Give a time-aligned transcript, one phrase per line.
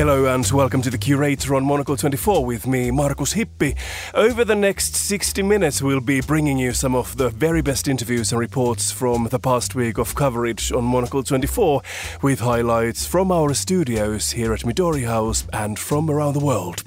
[0.00, 3.76] Hello and welcome to the Curator on Monocle 24 with me, Markus Hippi.
[4.14, 8.32] Over the next 60 minutes, we'll be bringing you some of the very best interviews
[8.32, 11.82] and reports from the past week of coverage on Monocle 24,
[12.22, 16.82] with highlights from our studios here at Midori House and from around the world.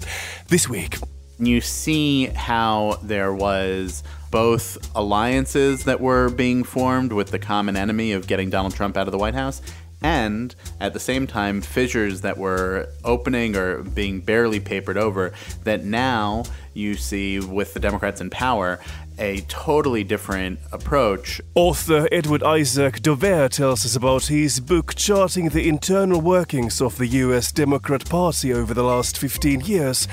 [0.48, 0.98] This week,
[1.38, 8.14] you see how there was both alliances that were being formed with the common enemy
[8.14, 9.62] of getting Donald Trump out of the White House
[10.04, 15.84] and at the same time fissures that were opening or being barely papered over that
[15.84, 16.44] now
[16.74, 18.80] you see with the Democrats in power
[19.20, 21.40] a totally different approach.
[21.56, 27.08] Author Edward Isaac Dovere tells us about his book charting the internal workings of the
[27.08, 30.08] US Democrat Party over the last 15 years.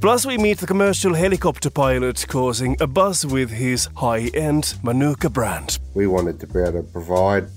[0.00, 5.30] Plus, we meet the commercial helicopter pilot causing a buzz with his high end Manuka
[5.30, 5.78] brand.
[5.94, 7.48] We wanted to be able to provide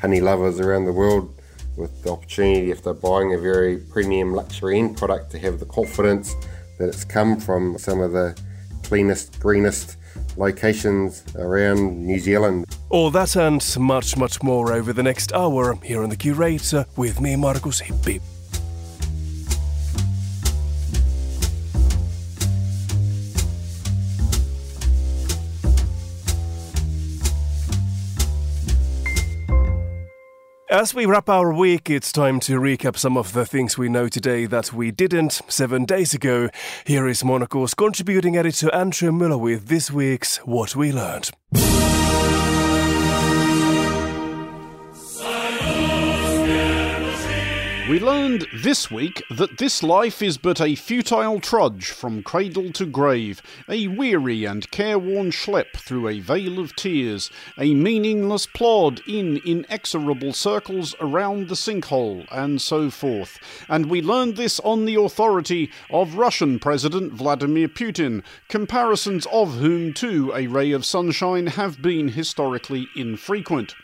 [0.00, 1.35] honey lovers around the world
[1.76, 5.66] with the opportunity, if they're buying a very premium luxury end product, to have the
[5.66, 6.34] confidence
[6.78, 8.38] that it's come from some of the
[8.82, 9.96] cleanest, greenest
[10.36, 12.64] locations around New Zealand.
[12.90, 17.20] All that and much, much more over the next hour here on The Curator with
[17.20, 18.20] me, Markus Hippi.
[30.76, 34.08] As we wrap our week, it's time to recap some of the things we know
[34.08, 36.50] today that we didn't seven days ago.
[36.84, 41.30] Here is Monocle's contributing editor Andrew Mueller with this week's What We Learned.
[47.96, 52.84] We learned this week that this life is but a futile trudge from cradle to
[52.84, 59.38] grave, a weary and careworn schlep through a vale of tears, a meaningless plod in
[59.46, 63.38] inexorable circles around the sinkhole, and so forth.
[63.66, 69.94] And we learned this on the authority of Russian President Vladimir Putin, comparisons of whom
[69.94, 73.74] to a ray of sunshine have been historically infrequent.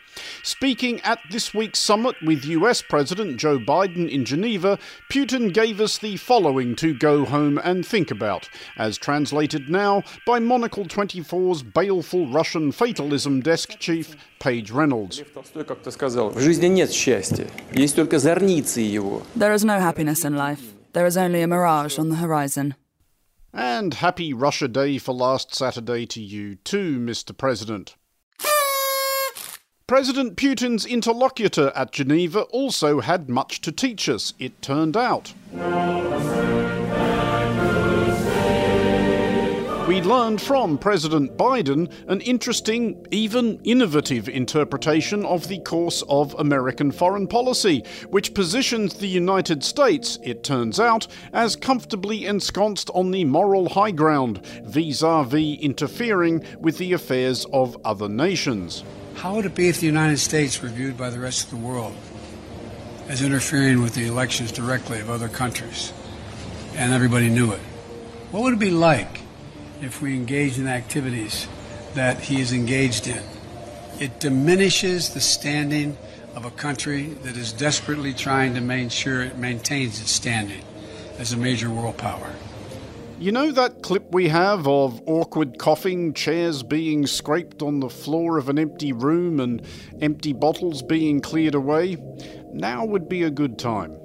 [0.43, 4.77] Speaking at this week's summit with US President Joe Biden in Geneva,
[5.11, 10.39] Putin gave us the following to go home and think about, as translated now by
[10.39, 15.21] Monocle 24's baleful Russian fatalism desk chief, Paige Reynolds.
[19.35, 20.73] There is no happiness in life.
[20.93, 22.75] There is only a mirage on the horizon.
[23.53, 27.37] And happy Russia Day for last Saturday to you too, Mr.
[27.37, 27.95] President.
[29.85, 35.33] President Putin's interlocutor at Geneva also had much to teach us, it turned out.
[39.85, 46.89] We learned from President Biden an interesting, even innovative interpretation of the course of American
[46.89, 53.25] foreign policy, which positions the United States, it turns out, as comfortably ensconced on the
[53.25, 58.85] moral high ground, vis a vis interfering with the affairs of other nations.
[59.15, 61.65] How would it be if the United States were viewed by the rest of the
[61.65, 61.95] world
[63.07, 65.93] as interfering with the elections directly of other countries
[66.75, 67.61] and everybody knew it?
[68.31, 69.21] What would it be like
[69.81, 71.47] if we engaged in activities
[71.93, 73.23] that he is engaged in?
[73.99, 75.97] It diminishes the standing
[76.35, 80.63] of a country that is desperately trying to make sure it maintains its standing
[81.19, 82.33] as a major world power.
[83.19, 88.37] You know that clip we have of awkward coughing, chairs being scraped on the floor
[88.37, 89.65] of an empty room, and
[90.01, 91.97] empty bottles being cleared away?
[92.51, 93.97] Now would be a good time.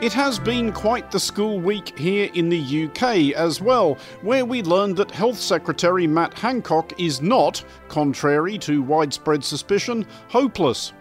[0.00, 4.62] It has been quite the school week here in the UK as well, where we
[4.62, 10.92] learned that Health Secretary Matt Hancock is not, contrary to widespread suspicion, hopeless.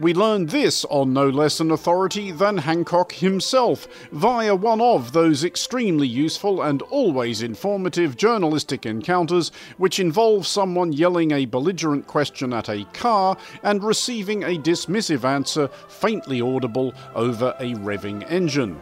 [0.00, 5.44] We learned this on no less an authority than Hancock himself, via one of those
[5.44, 12.68] extremely useful and always informative journalistic encounters which involve someone yelling a belligerent question at
[12.68, 18.78] a car and receiving a dismissive answer faintly audible over a revving engine.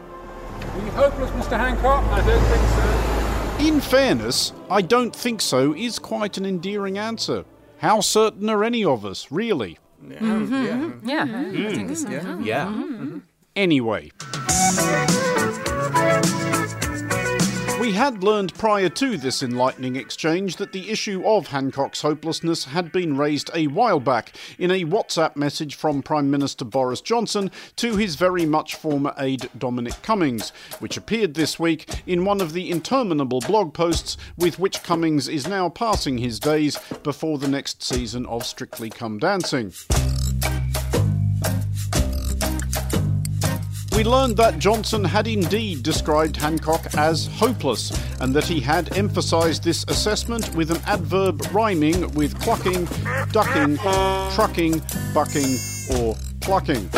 [0.61, 1.57] Are you hopeless, Mr.
[1.57, 2.03] Hancock?
[2.05, 3.67] I don't think so.
[3.67, 7.45] In fairness, I don't think so is quite an endearing answer.
[7.77, 9.77] How certain are any of us, really?
[10.09, 10.19] Yeah.
[10.19, 11.09] Mm-hmm.
[11.09, 11.25] Yeah.
[11.25, 11.67] Mm.
[11.67, 12.09] I think so.
[12.09, 12.39] Yeah.
[12.39, 12.65] yeah.
[12.65, 13.19] Mm-hmm.
[13.55, 14.11] Anyway.
[17.79, 22.91] We had learned prior to this enlightening exchange that the issue of Hancock's hopelessness had
[22.91, 27.97] been raised a while back in a WhatsApp message from Prime Minister Boris Johnson to
[27.97, 32.71] his very much former aide Dominic Cummings, which appeared this week in one of the
[32.71, 38.25] interminable blog posts with which Cummings is now passing his days before the next season
[38.27, 39.73] of Strictly Come Dancing.
[43.95, 49.63] We learned that Johnson had indeed described Hancock as hopeless, and that he had emphasised
[49.63, 52.89] this assessment with an adverb rhyming with clucking,
[53.31, 53.77] ducking,
[54.35, 54.81] trucking,
[55.13, 55.57] bucking,
[55.97, 56.89] or plucking.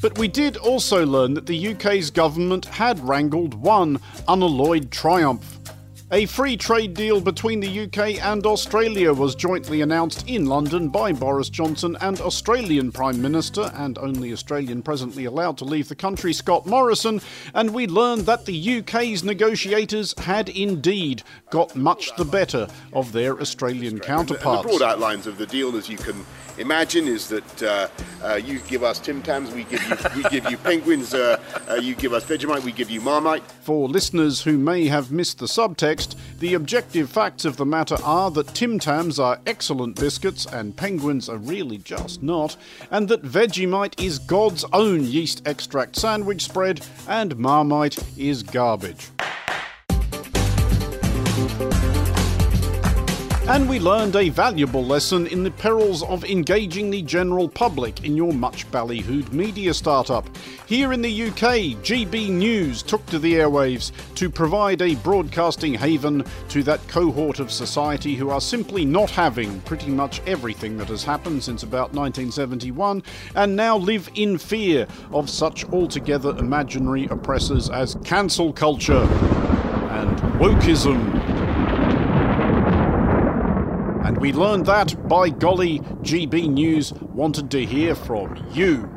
[0.00, 5.57] But we did also learn that the UK's government had wrangled one unalloyed triumph.
[6.10, 11.12] A free trade deal between the UK and Australia was jointly announced in London by
[11.12, 16.32] Boris Johnson and Australian Prime Minister, and only Australian presently allowed to leave the country,
[16.32, 17.20] Scott Morrison,
[17.52, 23.38] and we learned that the UK's negotiators had indeed got much the better of their
[23.38, 24.64] Australian counterparts.
[24.64, 26.24] And the broad outlines of the deal, as you can
[26.58, 27.88] imagine, is that uh,
[28.22, 31.74] uh, you give us Tim Tams, we give you, we give you penguins, uh, uh
[31.74, 33.42] you give us Vegemite, we give you Marmite.
[33.62, 38.30] For listeners who may have missed the subtext, the objective facts of the matter are
[38.32, 42.56] that Tim Tams are excellent biscuits and penguins are really just not,
[42.90, 49.08] and that Vegemite is God's own yeast extract sandwich spread and Marmite is garbage.
[53.48, 58.14] And we learned a valuable lesson in the perils of engaging the general public in
[58.14, 60.28] your much ballyhooed media startup.
[60.66, 66.26] Here in the UK, GB News took to the airwaves to provide a broadcasting haven
[66.50, 71.02] to that cohort of society who are simply not having pretty much everything that has
[71.02, 73.02] happened since about 1971
[73.34, 79.08] and now live in fear of such altogether imaginary oppressors as cancel culture
[79.88, 81.47] and wokeism.
[84.08, 88.88] And we learned that, by golly, GB News wanted to hear from you.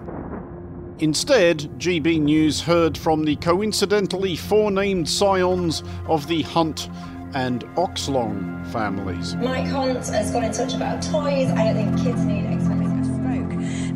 [1.00, 6.90] Instead, GB News heard from the coincidentally forenamed scions of the Hunt
[7.34, 9.36] and Oxlong families.
[9.36, 11.50] Mike Hunt has got in touch about toys.
[11.50, 12.42] I don't think kids need
[13.42, 13.52] stroke.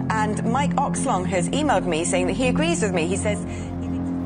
[0.09, 3.07] And Mike Oxlong has emailed me saying that he agrees with me.
[3.07, 3.45] He says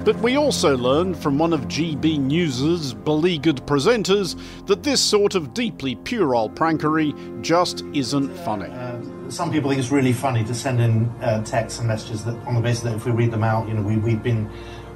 [0.10, 4.36] but we also learned from one of GB News's beleaguered presenters
[4.66, 7.14] that this sort of deeply puerile prankery
[7.44, 8.72] just isn't funny.
[8.72, 12.34] Uh, some people think it's really funny to send in uh, texts and messages that,
[12.48, 14.50] on the basis that if we read them out, you know, we, we've been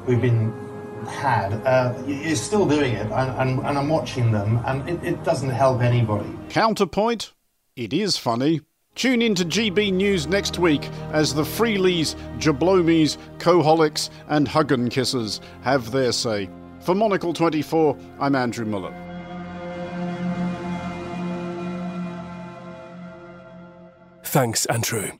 [0.07, 0.51] we've been
[1.06, 1.54] had.
[1.63, 5.51] Uh, you're still doing it, and, and, and I'm watching them, and it, it doesn't
[5.51, 6.36] help anybody.
[6.50, 7.33] Counterpoint:
[7.75, 8.62] It is funny.
[8.95, 15.40] Tune in to GB News next week as the Freelies, Jablomies, Coholics, and Huggen Kissers
[15.63, 16.50] have their say.
[16.80, 18.94] For Monocle 24, I'm Andrew Mueller.
[24.24, 25.12] Thanks, Andrew.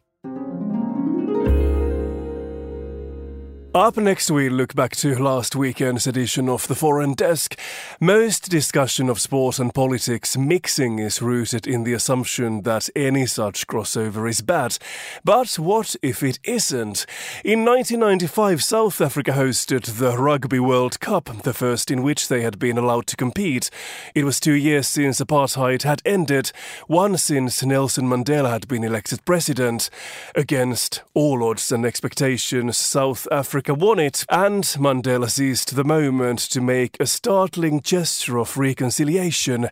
[3.76, 7.60] Up next, we look back to last weekend's edition of The Foreign Desk.
[8.00, 13.66] Most discussion of sport and politics mixing is rooted in the assumption that any such
[13.66, 14.78] crossover is bad.
[15.24, 17.08] But what if it isn't?
[17.44, 22.60] In 1995, South Africa hosted the Rugby World Cup, the first in which they had
[22.60, 23.72] been allowed to compete.
[24.14, 26.52] It was two years since apartheid had ended,
[26.86, 29.90] one since Nelson Mandela had been elected president.
[30.36, 36.40] Against all odds and expectations, South Africa America won it, and Mandela seized the moment
[36.40, 39.70] to make a startling gesture of reconciliation.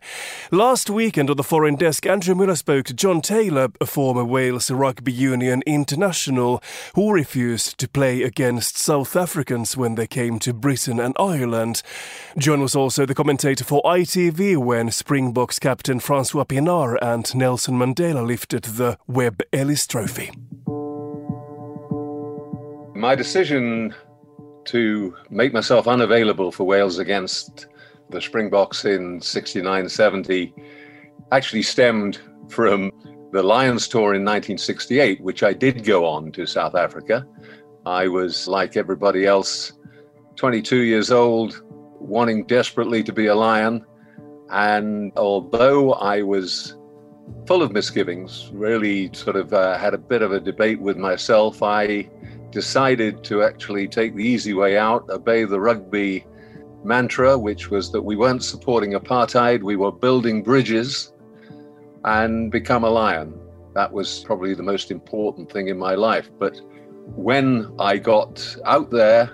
[0.50, 4.70] Last weekend on the Foreign Desk, Andrew Mueller spoke to John Taylor, a former Wales
[4.70, 6.62] Rugby Union international,
[6.94, 11.82] who refused to play against South Africans when they came to Britain and Ireland.
[12.38, 18.26] John was also the commentator for ITV when Springboks captain Francois Pienaar and Nelson Mandela
[18.26, 20.30] lifted the Webb Ellis Trophy
[23.02, 23.92] my decision
[24.64, 27.66] to make myself unavailable for Wales against
[28.10, 30.54] the Springboks in 69 70
[31.32, 32.92] actually stemmed from
[33.32, 37.26] the Lions tour in 1968, which I did go on to South Africa.
[37.84, 39.72] I was, like everybody else,
[40.36, 41.60] 22 years old,
[41.98, 43.84] wanting desperately to be a Lion.
[44.50, 46.76] And although I was
[47.48, 51.64] full of misgivings, really sort of uh, had a bit of a debate with myself,
[51.64, 52.08] I
[52.52, 56.24] decided to actually take the easy way out, obey the rugby
[56.84, 61.12] mantra, which was that we weren't supporting apartheid, we were building bridges,
[62.04, 63.34] and become a lion.
[63.74, 66.30] That was probably the most important thing in my life.
[66.38, 66.60] But
[67.16, 69.30] when I got out there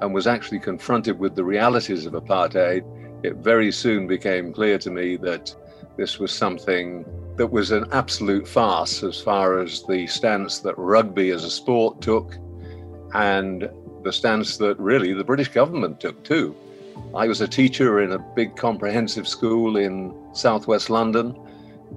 [0.00, 2.84] and was actually confronted with the realities of apartheid,
[3.24, 5.54] it very soon became clear to me that
[5.96, 7.04] this was something
[7.36, 12.00] that was an absolute farce as far as the stance that rugby as a sport
[12.00, 12.34] took
[13.14, 13.68] and
[14.02, 16.54] the stance that really the British government took too.
[17.14, 21.38] I was a teacher in a big comprehensive school in southwest London,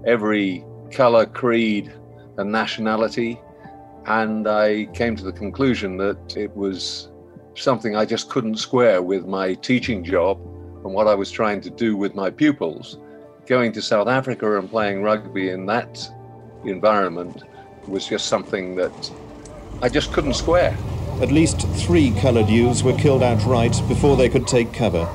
[0.05, 1.91] every colour, creed,
[2.37, 3.39] and nationality.
[4.05, 7.09] And I came to the conclusion that it was
[7.55, 10.39] something I just couldn't square with my teaching job
[10.83, 12.99] and what I was trying to do with my pupils.
[13.47, 16.07] Going to South Africa and playing rugby in that
[16.65, 17.43] environment
[17.87, 19.11] was just something that
[19.81, 20.77] I just couldn't square.
[21.21, 25.07] At least three coloured youths were killed outright before they could take cover.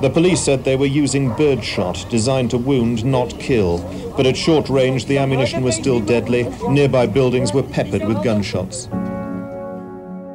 [0.00, 3.78] The police said they were using birdshot designed to wound, not kill.
[4.16, 6.44] But at short range, the ammunition was still deadly.
[6.68, 8.88] Nearby buildings were peppered with gunshots.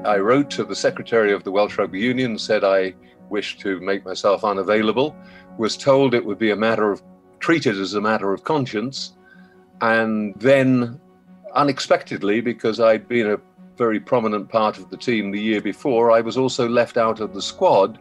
[0.05, 2.93] I wrote to the secretary of the Welsh Rugby Union, said I
[3.29, 5.15] wished to make myself unavailable,
[5.57, 7.01] was told it would be a matter of
[7.39, 9.13] treated as a matter of conscience,
[9.79, 10.99] and then
[11.55, 13.39] unexpectedly, because I'd been a
[13.77, 17.33] very prominent part of the team the year before, I was also left out of
[17.33, 17.99] the squad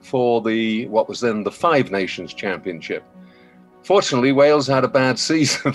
[0.00, 3.04] for the what was then the Five Nations Championship.
[3.84, 5.74] Fortunately, Wales had a bad season,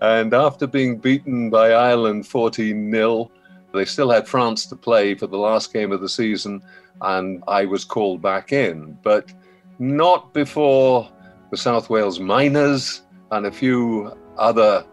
[0.00, 3.30] and after being beaten by Ireland 14 0,
[3.72, 6.62] they still had France to play for the last game of the season,
[7.00, 9.32] and I was called back in, but
[9.78, 11.10] not before
[11.50, 14.84] the South Wales Miners and a few other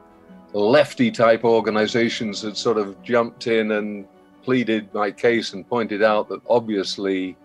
[0.53, 4.05] lefty type organizations had sort of jumped in and
[4.43, 7.38] pleaded my case and pointed out that obviously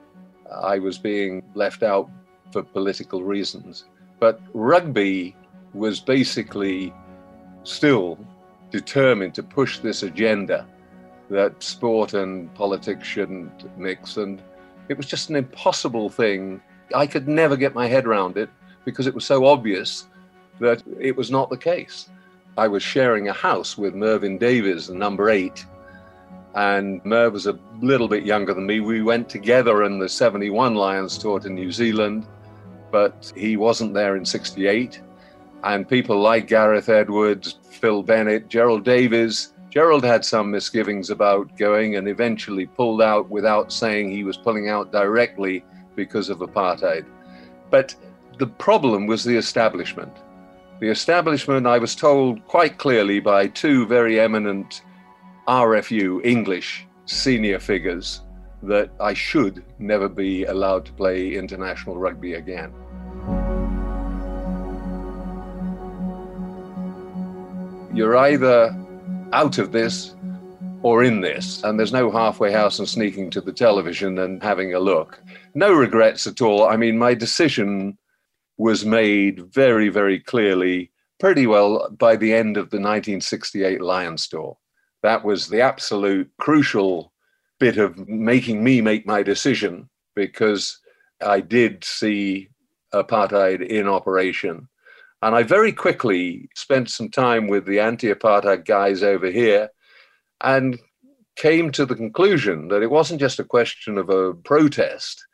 [0.50, 2.10] uh, I was being left out
[2.52, 3.84] for political reasons.
[4.18, 5.36] But rugby
[5.74, 6.92] was basically
[7.64, 8.18] still
[8.70, 10.66] determined to push this agenda
[11.28, 14.16] that sport and politics shouldn't mix.
[14.16, 14.42] And
[14.88, 16.60] it was just an impossible thing.
[16.94, 18.48] I could never get my head around it
[18.84, 20.06] because it was so obvious
[20.60, 22.08] that it was not the case.
[22.58, 25.66] I was sharing a house with Mervyn Davies, number eight.
[26.54, 28.80] And Merv was a little bit younger than me.
[28.80, 32.26] We went together in the 71 Lions tour to New Zealand,
[32.90, 35.02] but he wasn't there in 68.
[35.64, 41.96] And people like Gareth Edwards, Phil Bennett, Gerald Davies, Gerald had some misgivings about going
[41.96, 45.62] and eventually pulled out without saying he was pulling out directly
[45.94, 47.04] because of apartheid.
[47.68, 47.94] But
[48.38, 50.16] the problem was the establishment.
[50.78, 54.82] The establishment, I was told quite clearly by two very eminent
[55.48, 58.20] RFU English senior figures,
[58.62, 62.72] that I should never be allowed to play international rugby again.
[67.94, 68.76] You're either
[69.32, 70.14] out of this
[70.82, 71.62] or in this.
[71.64, 75.22] And there's no halfway house and sneaking to the television and having a look.
[75.54, 76.68] No regrets at all.
[76.68, 77.96] I mean, my decision
[78.58, 84.56] was made very, very clearly, pretty well by the end of the 1968 Lions tour.
[85.02, 87.12] That was the absolute crucial
[87.58, 90.78] bit of making me make my decision because
[91.24, 92.48] I did see
[92.92, 94.68] apartheid in operation.
[95.22, 99.70] And I very quickly spent some time with the anti apartheid guys over here
[100.42, 100.78] and
[101.36, 105.24] came to the conclusion that it wasn't just a question of a protest.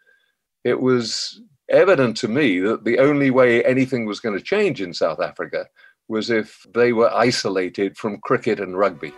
[0.65, 1.41] It was
[1.73, 5.67] evident to me that the only way anything was going to change in South Africa
[6.09, 9.13] was if they were isolated from cricket and rugby.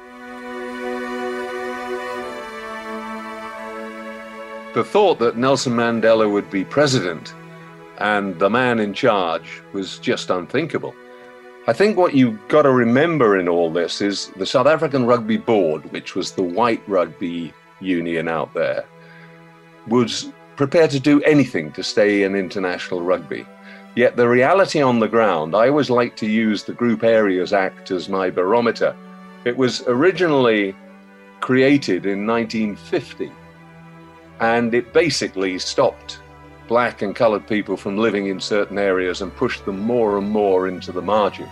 [4.74, 7.34] The thought that Nelson Mandela would be president
[7.98, 10.94] and the man in charge was just unthinkable.
[11.66, 15.36] I think what you've got to remember in all this is the South African Rugby
[15.36, 18.84] Board, which was the white rugby union out there,
[19.86, 23.46] was prepared to do anything to stay in international rugby.
[23.94, 27.90] Yet the reality on the ground, I always like to use the Group Areas Act
[27.90, 28.94] as my barometer.
[29.44, 30.74] It was originally
[31.40, 33.30] created in 1950
[34.40, 36.18] and it basically stopped
[36.66, 40.66] black and colored people from living in certain areas and pushed them more and more
[40.66, 41.50] into the margins.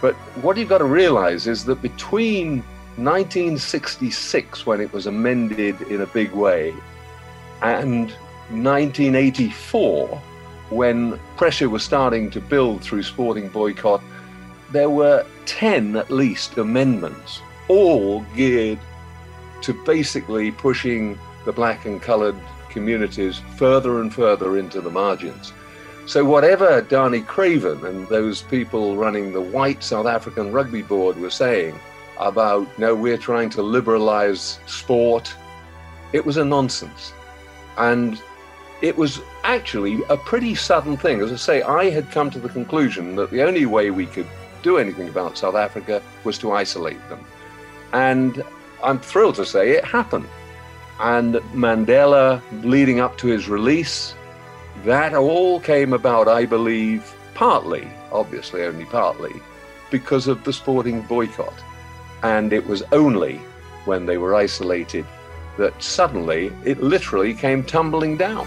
[0.00, 2.62] But what you've got to realize is that between
[2.96, 6.72] 1966, when it was amended in a big way,
[7.62, 8.10] and
[8.50, 10.08] 1984,
[10.70, 14.02] when pressure was starting to build through sporting boycott,
[14.72, 18.78] there were 10 at least amendments, all geared
[19.62, 22.36] to basically pushing the black and colored
[22.68, 25.52] communities further and further into the margins.
[26.06, 31.30] So, whatever Danie Craven and those people running the white South African Rugby Board were
[31.30, 31.78] saying
[32.18, 35.34] about, no, we're trying to liberalize sport,
[36.12, 37.12] it was a nonsense.
[37.78, 38.20] And
[38.82, 41.20] it was actually a pretty sudden thing.
[41.20, 44.26] As I say, I had come to the conclusion that the only way we could
[44.62, 47.24] do anything about South Africa was to isolate them.
[47.92, 48.42] And
[48.82, 50.28] I'm thrilled to say it happened.
[51.00, 54.14] And Mandela, leading up to his release,
[54.84, 59.34] that all came about, I believe, partly, obviously only partly,
[59.90, 61.54] because of the sporting boycott.
[62.22, 63.36] And it was only
[63.84, 65.06] when they were isolated
[65.58, 68.46] that suddenly it literally came tumbling down.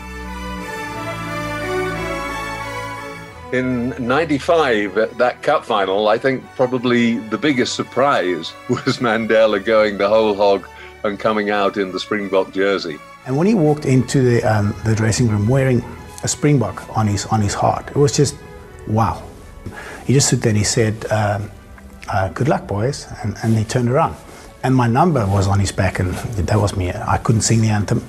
[3.54, 9.98] In 95, at that cup final, I think probably the biggest surprise was Mandela going
[9.98, 10.68] the whole hog
[11.04, 12.98] and coming out in the Springbok jersey.
[13.26, 15.84] And when he walked into the, um, the dressing room wearing
[16.24, 18.36] a Springbok on his, on his heart, it was just
[18.88, 19.22] wow.
[20.06, 21.52] He just stood there and he said, um,
[22.10, 23.08] uh, Good luck, boys.
[23.22, 24.16] And, and he turned around.
[24.64, 26.92] And my number was on his back, and that was me.
[26.92, 28.06] I couldn't sing the anthem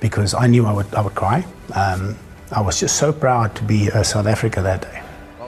[0.00, 1.44] because I knew I would, I would cry.
[1.74, 2.16] Um,
[2.52, 5.02] I was just so proud to be a South Africa that day.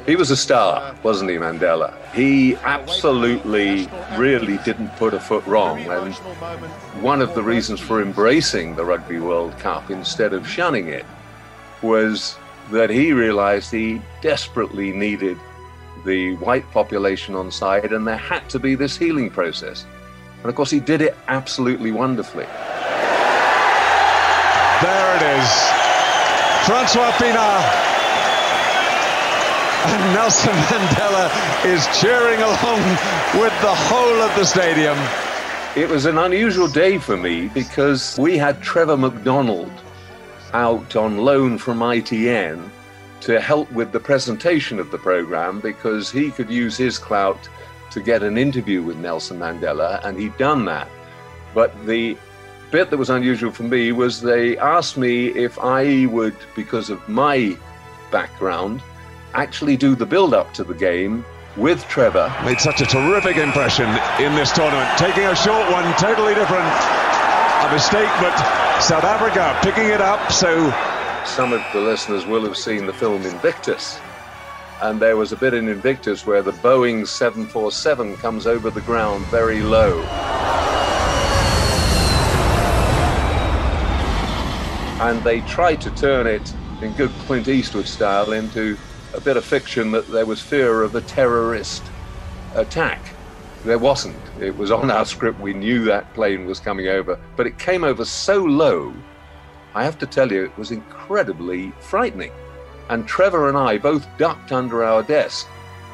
[0.04, 1.94] He was a star, wasn't he, Mandela?
[2.12, 5.80] He absolutely, really didn't put a foot wrong.
[5.80, 6.14] And
[7.02, 11.04] one of the reasons for embracing the Rugby World Cup instead of shunning it
[11.82, 12.36] was
[12.72, 15.38] that he realized he desperately needed
[16.04, 19.84] the white population on side, and there had to be this healing process.
[20.42, 22.46] And of course, he did it absolutely wonderfully.
[24.82, 25.48] There it is.
[26.66, 27.60] Francois Pienaar.
[29.86, 31.30] And Nelson Mandela
[31.64, 32.80] is cheering along
[33.40, 34.98] with the whole of the stadium.
[35.76, 39.72] It was an unusual day for me because we had Trevor McDonald
[40.52, 42.68] out on loan from ITN
[43.20, 47.48] to help with the presentation of the program because he could use his clout
[47.90, 50.88] to get an interview with Nelson Mandela, and he'd done that.
[51.54, 52.16] But the
[52.70, 57.06] bit that was unusual for me was they asked me if I would, because of
[57.08, 57.56] my
[58.10, 58.82] background,
[59.34, 61.24] actually do the build up to the game
[61.56, 62.32] with Trevor.
[62.44, 63.88] Made such a terrific impression
[64.20, 64.88] in this tournament.
[64.98, 66.66] Taking a short one, totally different.
[66.66, 68.36] A mistake, but
[68.80, 70.30] South Africa picking it up.
[70.30, 70.70] So
[71.24, 73.98] some of the listeners will have seen the film Invictus.
[74.80, 79.26] And there was a bit in Invictus where the Boeing 747 comes over the ground
[79.26, 80.00] very low.
[85.00, 88.78] And they tried to turn it in good Clint Eastwood style into
[89.14, 91.82] a bit of fiction that there was fear of a terrorist
[92.54, 93.00] attack.
[93.64, 94.16] There wasn't.
[94.40, 95.40] It was on our script.
[95.40, 98.94] We knew that plane was coming over, but it came over so low.
[99.74, 102.30] I have to tell you, it was incredibly frightening.
[102.88, 105.46] And Trevor and I both ducked under our desk.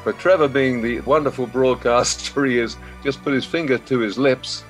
[0.05, 4.63] But Trevor, being the wonderful broadcaster he is, just put his finger to his lips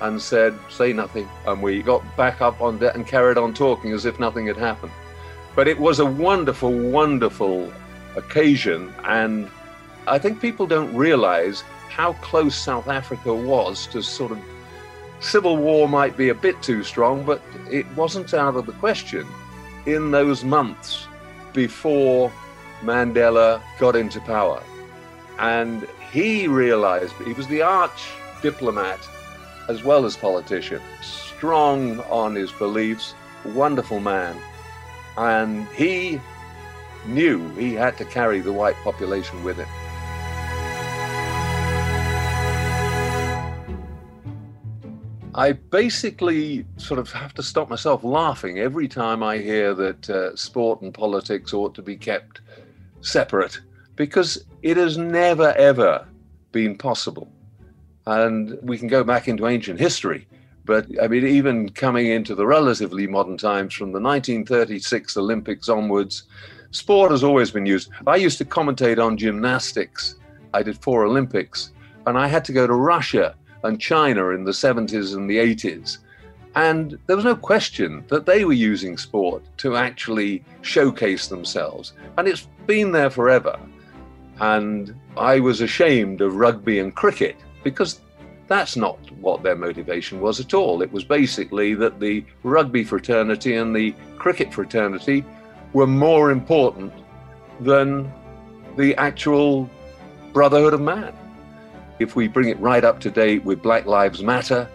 [0.00, 1.28] and said, Say nothing.
[1.46, 4.56] And we got back up on deck and carried on talking as if nothing had
[4.56, 4.92] happened.
[5.56, 7.72] But it was a wonderful, wonderful
[8.16, 8.92] occasion.
[9.04, 9.50] And
[10.06, 14.38] I think people don't realize how close South Africa was to sort of
[15.20, 19.26] civil war might be a bit too strong, but it wasn't out of the question
[19.86, 21.06] in those months
[21.52, 22.32] before
[22.82, 24.62] Mandela got into power.
[25.38, 28.10] And he realized he was the arch
[28.42, 28.98] diplomat
[29.68, 34.36] as well as politician, strong on his beliefs, wonderful man.
[35.16, 36.20] And he
[37.06, 39.68] knew he had to carry the white population with him.
[45.34, 50.36] I basically sort of have to stop myself laughing every time I hear that uh,
[50.36, 52.42] sport and politics ought to be kept
[53.00, 53.58] separate
[53.96, 56.06] because it has never, ever
[56.52, 57.32] been possible.
[58.06, 60.28] And we can go back into ancient history,
[60.66, 66.24] but I mean, even coming into the relatively modern times from the 1936 Olympics onwards,
[66.72, 67.90] sport has always been used.
[68.06, 70.16] I used to commentate on gymnastics.
[70.52, 71.70] I did four Olympics,
[72.06, 75.98] and I had to go to Russia and China in the 70s and the 80s.
[76.54, 81.94] And there was no question that they were using sport to actually showcase themselves.
[82.18, 83.58] And it's been there forever.
[84.40, 88.00] And I was ashamed of rugby and cricket because
[88.48, 90.82] that's not what their motivation was at all.
[90.82, 95.24] It was basically that the rugby fraternity and the cricket fraternity
[95.72, 96.92] were more important
[97.60, 98.12] than
[98.76, 99.70] the actual
[100.32, 101.14] brotherhood of man
[102.02, 104.68] if we bring it right up to date with Black Lives Matter,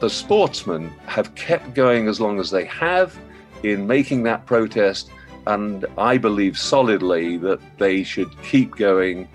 [0.00, 3.18] the sportsmen have kept going as long as they have
[3.62, 5.10] in making that protest.
[5.46, 9.28] And I believe solidly that they should keep going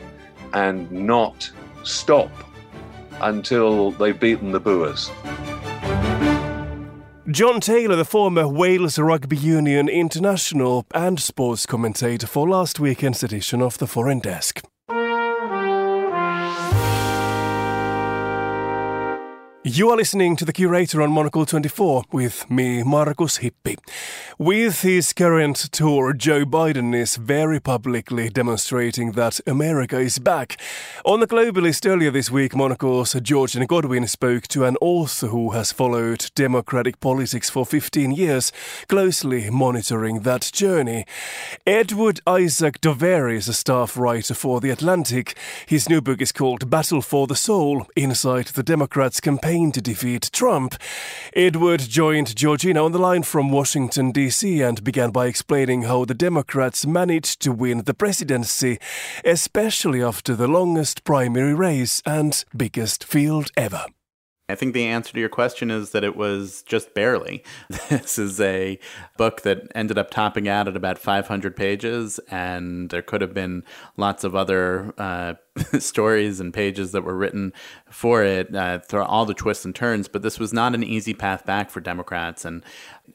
[0.54, 1.52] and not
[1.84, 2.32] stop
[3.22, 5.12] until they've beaten the Boers.
[7.30, 13.62] John Taylor, the former Wales Rugby Union international and sports commentator for last weekend's edition
[13.62, 14.64] of the Foreign Desk.
[19.66, 23.78] You are listening to The Curator on Monocle 24 with me, Markus Hippi.
[24.38, 30.62] With his current tour, Joe Biden is very publicly demonstrating that America is back.
[31.04, 35.74] On The Globalist earlier this week, Monocle's Georgina Godwin spoke to an author who has
[35.74, 38.54] followed democratic politics for 15 years,
[38.88, 41.06] closely monitoring that journey.
[41.68, 45.36] Edward Isaac Dovere is a staff writer for The Atlantic.
[45.68, 49.82] His new book is called Battle for the Soul Inside the Democrats' Campaign campaign to
[49.82, 50.76] defeat Trump.
[51.36, 56.14] Edward joined Georgina on the line from Washington, D.C., and began by explaining how the
[56.14, 58.78] Democrats managed to win the presidency,
[59.26, 63.86] especially after the longest primary race and biggest field ever.
[64.50, 67.44] I think the answer to your question is that it was just barely.
[67.90, 68.80] This is a
[69.18, 73.64] book that ended up topping out at about 500 pages, and there could have been
[73.98, 75.34] lots of other uh,
[75.80, 77.54] stories and pages that were written
[77.90, 80.08] for it uh, through all the twists and turns.
[80.08, 82.64] But this was not an easy path back for Democrats, and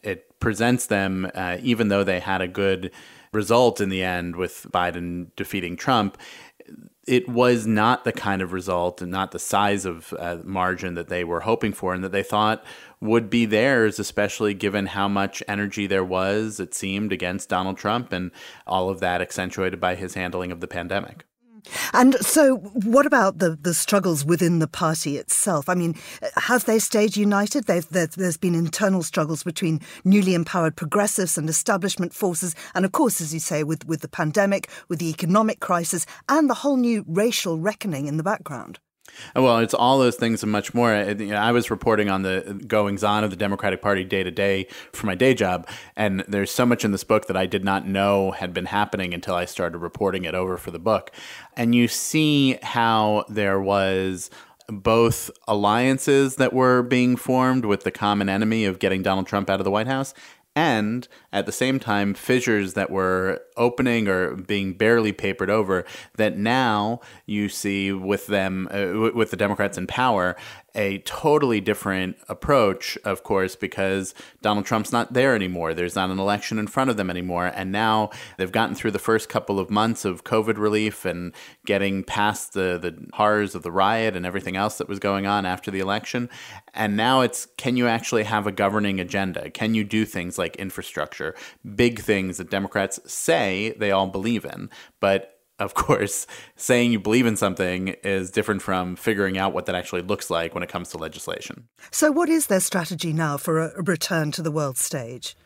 [0.03, 2.91] it presents them, uh, even though they had a good
[3.33, 6.17] result in the end with Biden defeating Trump
[7.07, 11.09] it was not the kind of result and not the size of uh, margin that
[11.09, 12.65] they were hoping for and that they thought
[13.01, 18.13] would be theirs, especially given how much energy there was, it seemed, against Donald Trump
[18.13, 18.31] and
[18.67, 21.25] all of that accentuated by his handling of the pandemic.
[21.93, 25.69] And so, what about the, the struggles within the party itself?
[25.69, 25.95] I mean,
[26.37, 27.65] have they stayed united?
[27.67, 32.55] there's been internal struggles between newly empowered progressives and establishment forces.
[32.75, 36.49] And of course, as you say, with, with the pandemic, with the economic crisis, and
[36.49, 38.79] the whole new racial reckoning in the background.
[39.35, 40.93] Well, it's all those things and much more.
[40.93, 45.07] I was reporting on the goings on of the Democratic Party day to day for
[45.07, 48.33] my day job, and there's so much in this book that I did not know
[48.33, 51.11] had been happening until I started reporting it over for the book.
[51.57, 54.31] And you see how there was
[54.69, 59.61] both alliances that were being formed with the common enemy of getting Donald Trump out
[59.61, 60.15] of the White House
[60.57, 65.85] and at the same time fissures that were opening or being barely papered over
[66.17, 70.37] that now you see with them uh, with the democrats in power
[70.75, 75.73] a totally different approach, of course, because Donald Trump's not there anymore.
[75.73, 77.53] There's not an election in front of them anymore.
[77.55, 81.33] And now they've gotten through the first couple of months of COVID relief and
[81.65, 85.47] getting past the, the horrors of the riot and everything else that was going on
[85.47, 86.29] after the election.
[86.75, 89.51] And now it's can you actually have a governing agenda?
[89.51, 91.35] Can you do things like infrastructure,
[91.75, 94.71] big things that Democrats say they all believe in?
[94.99, 99.75] But of course, saying you believe in something is different from figuring out what that
[99.75, 101.69] actually looks like when it comes to legislation.
[101.91, 105.37] So, what is their strategy now for a return to the world stage?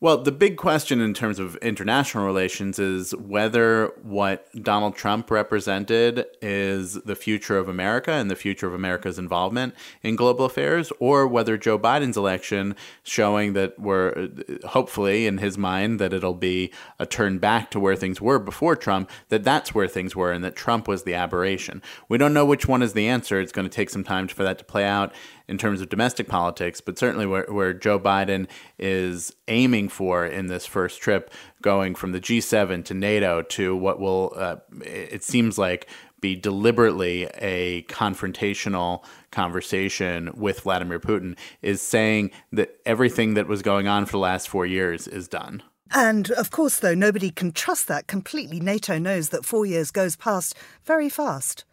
[0.00, 6.24] Well, the big question in terms of international relations is whether what Donald Trump represented
[6.40, 11.26] is the future of America and the future of America's involvement in global affairs, or
[11.26, 14.28] whether Joe Biden's election, showing that we're
[14.66, 18.76] hopefully in his mind that it'll be a turn back to where things were before
[18.76, 21.82] Trump, that that's where things were and that Trump was the aberration.
[22.08, 23.40] We don't know which one is the answer.
[23.40, 25.12] It's going to take some time for that to play out
[25.48, 28.46] in terms of domestic politics, but certainly where, where Joe Biden
[28.78, 34.00] is aiming for in this first trip, going from the G7 to NATO to what
[34.00, 35.88] will, uh, it seems like,
[36.20, 43.86] be deliberately a confrontational conversation with Vladimir Putin, is saying that everything that was going
[43.86, 45.62] on for the last four years is done.
[45.94, 48.60] And of course, though, nobody can trust that completely.
[48.60, 51.64] NATO knows that four years goes past very fast.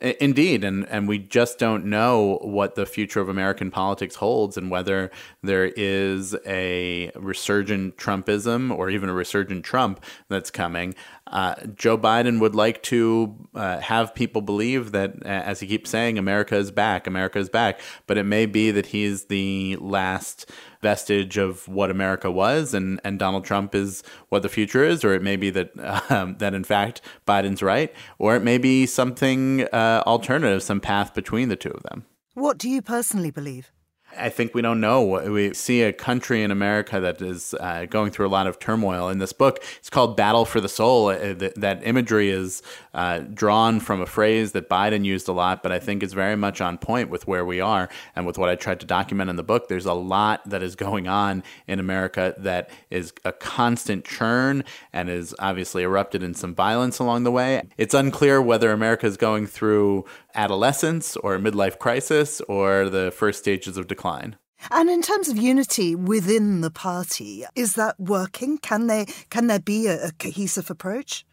[0.00, 4.70] Indeed, and and we just don't know what the future of American politics holds, and
[4.70, 5.10] whether
[5.42, 10.94] there is a resurgent Trumpism or even a resurgent Trump that's coming.
[11.28, 16.18] Uh, Joe Biden would like to uh, have people believe that, as he keeps saying,
[16.18, 17.80] America is back, America is back.
[18.06, 23.18] But it may be that he's the last vestige of what America was, and, and
[23.18, 25.70] Donald Trump is what the future is, or it may be that
[26.10, 31.14] um, that in fact Biden's right, or it may be something uh, alternative, some path
[31.14, 32.04] between the two of them.
[32.34, 33.72] What do you personally believe?
[34.18, 35.02] I think we don't know.
[35.02, 39.08] We see a country in America that is uh, going through a lot of turmoil.
[39.08, 41.08] In this book, it's called Battle for the Soul.
[41.08, 42.62] Uh, that imagery is
[42.94, 46.36] uh, drawn from a phrase that Biden used a lot, but I think is very
[46.36, 49.36] much on point with where we are and with what I tried to document in
[49.36, 49.68] the book.
[49.68, 55.08] There's a lot that is going on in America that is a constant churn and
[55.08, 57.62] is obviously erupted in some violence along the way.
[57.76, 63.76] It's unclear whether America is going through adolescence or midlife crisis or the first stages
[63.76, 64.36] of decline.
[64.70, 68.58] And in terms of unity within the party, is that working?
[68.58, 71.24] Can they can there be a, a cohesive approach?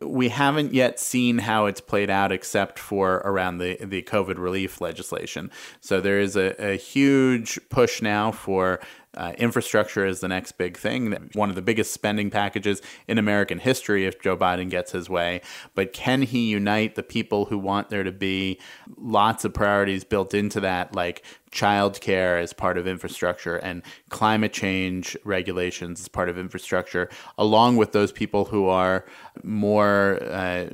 [0.00, 4.80] we haven't yet seen how it's played out except for around the, the COVID relief
[4.80, 5.50] legislation.
[5.80, 8.80] So there is a, a huge push now for
[9.16, 13.58] uh, infrastructure is the next big thing, one of the biggest spending packages in American
[13.58, 15.40] history if Joe Biden gets his way.
[15.74, 18.60] But can he unite the people who want there to be
[18.96, 21.24] lots of priorities built into that, like
[21.54, 27.92] childcare as part of infrastructure and climate change regulations as part of infrastructure, along with
[27.92, 29.04] those people who are
[29.42, 30.66] more uh,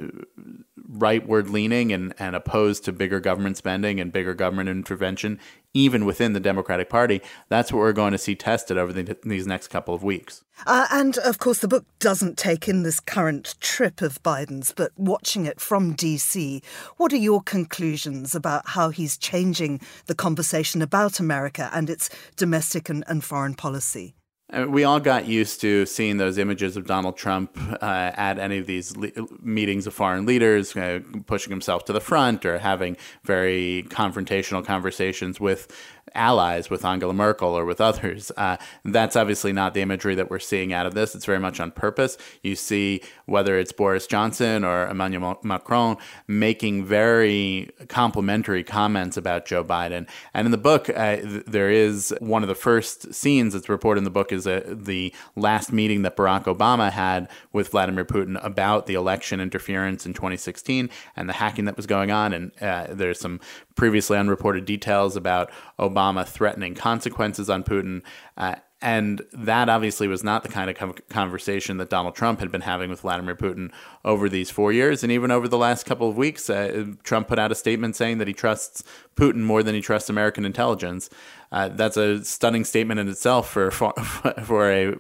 [0.91, 5.39] rightward leaning and, and opposed to bigger government spending and bigger government intervention,
[5.75, 7.21] even within the Democratic Party.
[7.49, 10.45] That's what we're going to see tested over the, these next couple of weeks.
[10.67, 14.93] Uh, and of course, the book doesn't take in this current trip of Biden's, but
[14.97, 16.63] watching it from DC,
[16.97, 22.89] what are your conclusions about how he's changing the conversation about America and its domestic
[22.89, 24.15] and, and foreign policy?
[24.53, 28.59] Uh, we all got used to seeing those images of Donald Trump uh, at any
[28.59, 29.11] of these le-
[29.41, 35.39] meetings of foreign leaders, uh, pushing himself to the front or having very confrontational conversations
[35.39, 35.71] with
[36.15, 38.33] allies with Angela Merkel or with others.
[38.37, 41.15] Uh, that's obviously not the imagery that we're seeing out of this.
[41.15, 42.17] It's very much on purpose.
[42.43, 49.65] You see whether it's Boris Johnson or Emmanuel Macron making very complimentary comments about Joe
[49.65, 50.09] Biden.
[50.35, 54.05] And in the book, uh, there is one of the first scenes that's reported in
[54.05, 58.87] the book is uh, the last meeting that Barack Obama had with Vladimir Putin about
[58.87, 62.33] the election interference in 2016 and the hacking that was going on.
[62.33, 63.41] And uh, there's some
[63.81, 68.03] previously unreported details about Obama threatening consequences on Putin.
[68.37, 72.61] Uh, and that obviously was not the kind of conversation that Donald Trump had been
[72.61, 73.73] having with Vladimir Putin
[74.05, 75.03] over these four years.
[75.03, 78.19] And even over the last couple of weeks, uh, Trump put out a statement saying
[78.19, 78.85] that he trusts
[79.17, 81.09] Putin more than he trusts American intelligence.
[81.51, 83.95] Uh, that's a stunning statement in itself for, for,
[84.45, 84.95] for a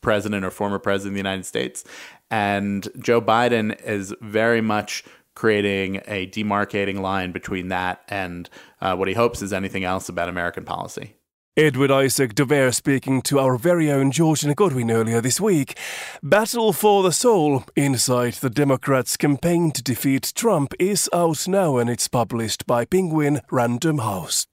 [0.00, 1.84] president or former president of the United States.
[2.32, 8.48] And Joe Biden is very much creating a demarcating line between that and
[8.80, 11.14] uh, what he hopes is anything else about American policy.
[11.56, 15.78] Edward Isaac Dovere speaking to our very own Georgina Godwin earlier this week.
[16.20, 21.88] Battle for the Soul inside the Democrats' campaign to defeat Trump is out now and
[21.88, 24.48] it's published by Penguin Random House.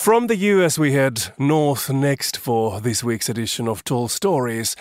[0.00, 4.74] From the US, we head north next for this week's edition of Tall Stories.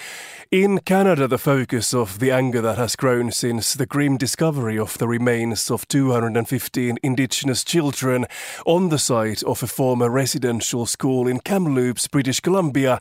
[0.49, 4.97] In Canada, the focus of the anger that has grown since the grim discovery of
[4.97, 8.25] the remains of 215 Indigenous children
[8.65, 12.99] on the site of a former residential school in Kamloops, British Columbia,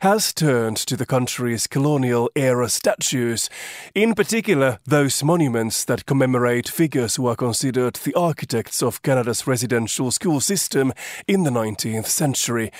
[0.00, 3.48] has turned to the country's colonial era statues.
[3.94, 10.10] In particular, those monuments that commemorate figures who are considered the architects of Canada's residential
[10.10, 10.92] school system
[11.26, 12.72] in the 19th century.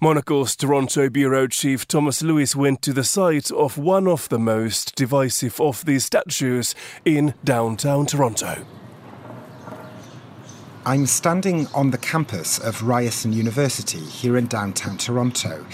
[0.00, 4.96] Monocle's Toronto bureau chief Thomas Lewis went to the site of one of the most
[4.96, 8.66] divisive of these statues in downtown Toronto.
[10.86, 15.64] I'm standing on the campus of Ryerson University here in downtown Toronto,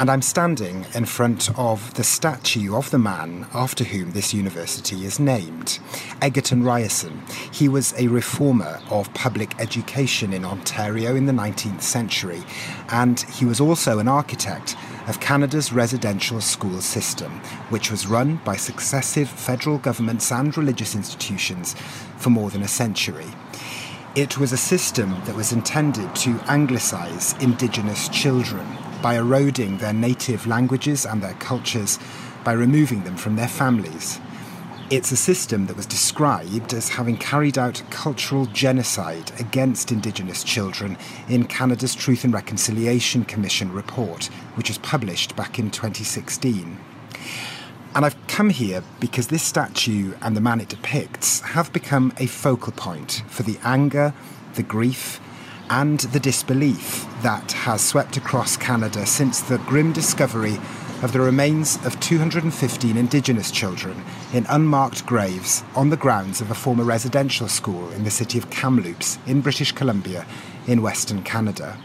[0.00, 5.04] and I'm standing in front of the statue of the man after whom this university
[5.04, 5.78] is named,
[6.22, 7.22] Egerton Ryerson.
[7.52, 12.42] He was a reformer of public education in Ontario in the 19th century,
[12.88, 14.74] and he was also an architect
[15.06, 17.32] of Canada's residential school system,
[17.68, 21.76] which was run by successive federal governments and religious institutions
[22.16, 23.28] for more than a century.
[24.14, 28.66] It was a system that was intended to anglicise Indigenous children
[29.02, 31.98] by eroding their native languages and their cultures,
[32.44, 34.20] by removing them from their families.
[34.90, 40.98] It's a system that was described as having carried out cultural genocide against Indigenous children
[41.28, 44.24] in Canada's Truth and Reconciliation Commission report,
[44.56, 46.76] which was published back in 2016.
[47.94, 52.26] And I've come here because this statue and the man it depicts have become a
[52.26, 54.12] focal point for the anger,
[54.54, 55.20] the grief,
[55.70, 60.58] and the disbelief that has swept across Canada since the grim discovery
[61.02, 64.04] of the remains of 215 Indigenous children
[64.34, 68.50] in unmarked graves on the grounds of a former residential school in the city of
[68.50, 70.26] Kamloops in British Columbia
[70.66, 71.78] in Western Canada.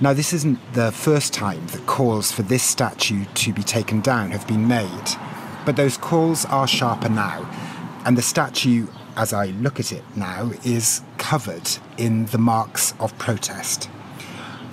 [0.00, 4.30] Now, this isn't the first time that calls for this statue to be taken down
[4.30, 5.10] have been made,
[5.66, 7.46] but those calls are sharper now,
[8.06, 8.86] and the statue,
[9.20, 13.90] as I look at it now, is covered in the marks of protest.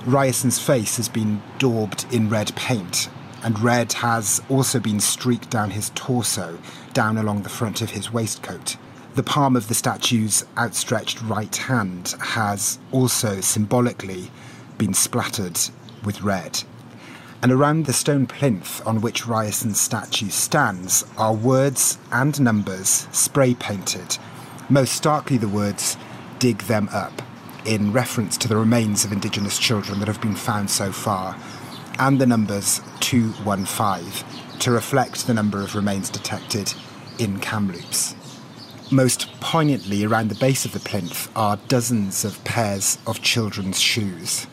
[0.06, 3.10] Ryerson's face has been daubed in red paint,
[3.44, 6.58] and red has also been streaked down his torso,
[6.94, 8.78] down along the front of his waistcoat.
[9.16, 14.32] The palm of the statue's outstretched right hand has also symbolically
[14.78, 15.60] been splattered
[16.06, 16.64] with red.
[17.44, 23.54] And around the stone plinth on which Ryerson's statue stands are words and numbers spray
[23.54, 24.18] painted,
[24.70, 25.98] most starkly the words,
[26.40, 27.22] dig them up,
[27.66, 31.38] in reference to the remains of Indigenous children that have been found so far,
[32.00, 36.74] and the numbers 215 to reflect the number of remains detected
[37.20, 38.16] in Kamloops.
[38.92, 44.48] Most poignantly, around the base of the plinth are dozens of pairs of children's shoes.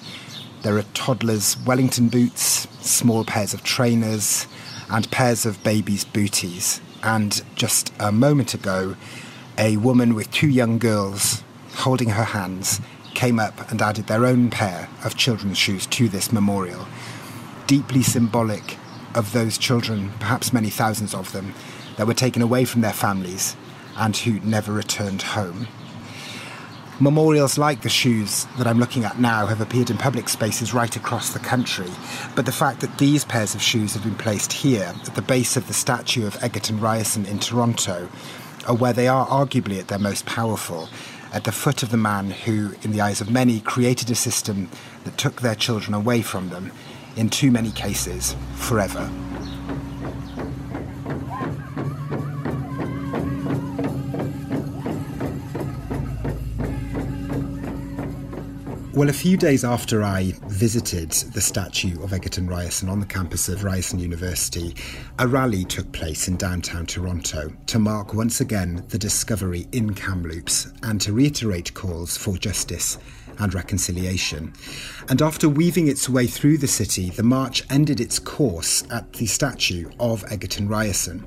[0.63, 4.47] There are toddlers' Wellington boots, small pairs of trainers,
[4.91, 6.81] and pairs of babies' booties.
[7.03, 8.97] And just a moment ago,
[9.59, 11.43] a woman with two young girls
[11.75, 12.81] holding her hands
[13.15, 16.87] came up and added their own pair of children's shoes to this memorial.
[17.67, 18.77] Deeply symbolic
[19.15, 21.55] of those children, perhaps many thousands of them,
[21.97, 23.57] that were taken away from their families
[23.97, 25.69] and who never returned home.
[27.01, 30.95] Memorials like the shoes that I'm looking at now have appeared in public spaces right
[30.95, 31.91] across the country,
[32.37, 35.57] but the fact that these pairs of shoes have been placed here, at the base
[35.57, 38.09] of the statue of Egerton Ryerson in Toronto,
[38.67, 40.89] are where they are arguably at their most powerful,
[41.33, 44.69] at the foot of the man who, in the eyes of many, created a system
[45.05, 46.73] that took their children away from them,
[47.17, 49.11] in too many cases, forever.
[58.95, 63.49] Well, a few days after I visited the statue of Egerton Ryerson on the campus
[63.49, 64.77] of Ryerson University,
[65.19, 70.69] a rally took place in downtown Toronto to mark once again the discovery in Kamloops
[70.85, 72.97] and to reiterate calls for justice
[73.41, 74.53] and reconciliation.
[75.09, 79.27] And after weaving its way through the city, the march ended its course at the
[79.27, 81.27] statue of Egerton Ryerson.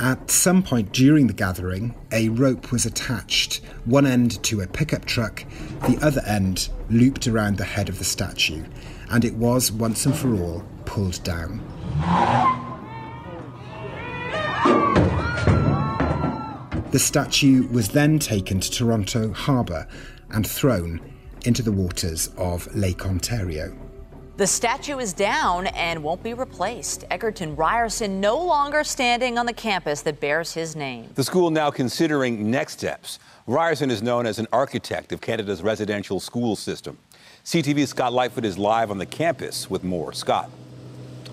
[0.00, 5.04] At some point during the gathering, a rope was attached, one end to a pickup
[5.04, 5.44] truck,
[5.86, 8.64] the other end looped around the head of the statue,
[9.10, 11.60] and it was, once and for all, pulled down.
[16.90, 19.86] The statue was then taken to Toronto Harbour
[20.30, 21.00] and thrown
[21.44, 23.76] into the waters of Lake Ontario.
[24.36, 27.04] The statue is down and won't be replaced.
[27.08, 31.08] Egerton Ryerson no longer standing on the campus that bears his name.
[31.14, 33.20] The school now considering next steps.
[33.46, 36.98] Ryerson is known as an architect of Canada's residential school system.
[37.44, 40.12] CTV's Scott Lightfoot is live on the campus with more.
[40.12, 40.50] Scott.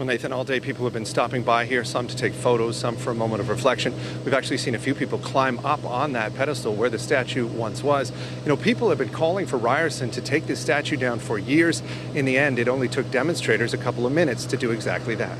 [0.01, 2.95] Well, Nathan, all day people have been stopping by here, some to take photos, some
[2.95, 3.93] for a moment of reflection.
[4.25, 7.83] We've actually seen a few people climb up on that pedestal where the statue once
[7.83, 8.11] was.
[8.41, 11.83] You know, people have been calling for Ryerson to take this statue down for years.
[12.15, 15.37] In the end, it only took demonstrators a couple of minutes to do exactly that.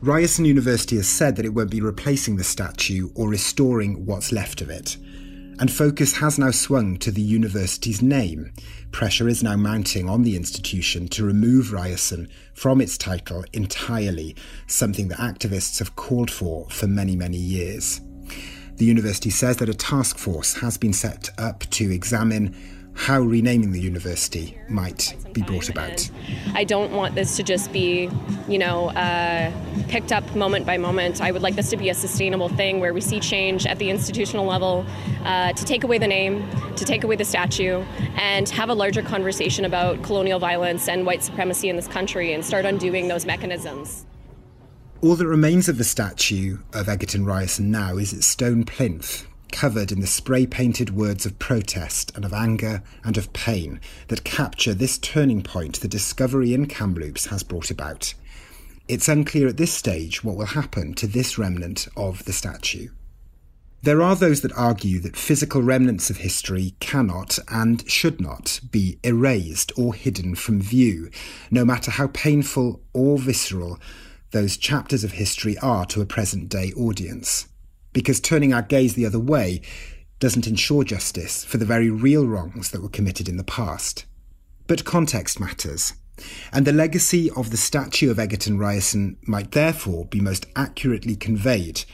[0.00, 4.62] Ryerson University has said that it won't be replacing the statue or restoring what's left
[4.62, 4.96] of it
[5.60, 8.50] and focus has now swung to the university's name.
[8.92, 14.34] Pressure is now mounting on the institution to remove Ryerson from its title entirely,
[14.66, 18.00] something that activists have called for for many, many years.
[18.76, 22.56] The university says that a task force has been set up to examine
[22.94, 26.10] how renaming the university might be brought about.
[26.54, 28.10] I don't want this to just be,
[28.48, 29.52] you know, uh,
[29.88, 31.20] picked up moment by moment.
[31.20, 33.90] I would like this to be a sustainable thing where we see change at the
[33.90, 34.84] institutional level
[35.24, 37.82] uh, to take away the name, to take away the statue,
[38.16, 42.44] and have a larger conversation about colonial violence and white supremacy in this country and
[42.44, 44.04] start undoing those mechanisms.
[45.02, 49.92] All that remains of the statue of Egerton Ryerson now is its stone plinth, covered
[49.92, 54.72] in the spray painted words of protest and of anger and of pain that capture
[54.72, 58.14] this turning point the discovery in Kamloops has brought about.
[58.88, 62.88] It's unclear at this stage what will happen to this remnant of the statue.
[63.82, 68.98] There are those that argue that physical remnants of history cannot and should not be
[69.02, 71.10] erased or hidden from view,
[71.50, 73.78] no matter how painful or visceral
[74.32, 77.46] those chapters of history are to a present day audience
[77.92, 79.60] because turning our gaze the other way
[80.18, 84.04] doesn't ensure justice for the very real wrongs that were committed in the past.
[84.66, 85.94] But context matters,
[86.52, 91.84] and the legacy of the statue of Egerton Ryerson might therefore be most accurately conveyed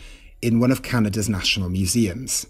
[0.42, 2.46] in one of Canada's national museums.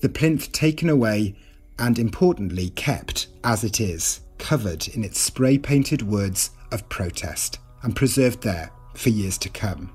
[0.00, 1.36] The plinth taken away
[1.78, 7.96] and importantly kept as it is, covered in its spray painted words of protest and
[7.96, 9.92] preserved there for years to come.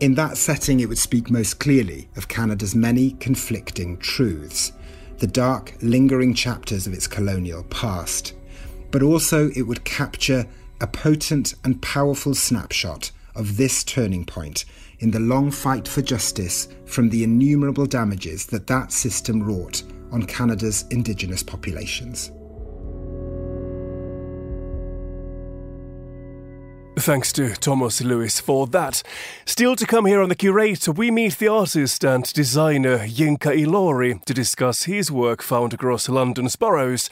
[0.00, 4.72] In that setting, it would speak most clearly of Canada's many conflicting truths,
[5.18, 8.34] the dark, lingering chapters of its colonial past.
[8.90, 10.46] But also, it would capture
[10.80, 14.64] a potent and powerful snapshot of this turning point
[14.98, 20.24] in the long fight for justice from the innumerable damages that that system wrought on
[20.24, 22.30] Canada's Indigenous populations.
[26.96, 29.02] Thanks to Thomas Lewis for that.
[29.44, 34.24] Still to come here on The Curator, we meet the artist and designer Yinka Ilori
[34.24, 37.10] to discuss his work found across London's boroughs.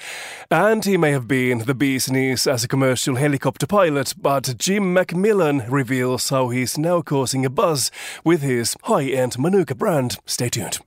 [0.51, 4.95] And he may have been the bee's knees as a commercial helicopter pilot, but Jim
[4.95, 7.91] McMillan reveals how he's now causing a buzz
[8.25, 10.17] with his high end Manuka brand.
[10.27, 10.79] Stay tuned.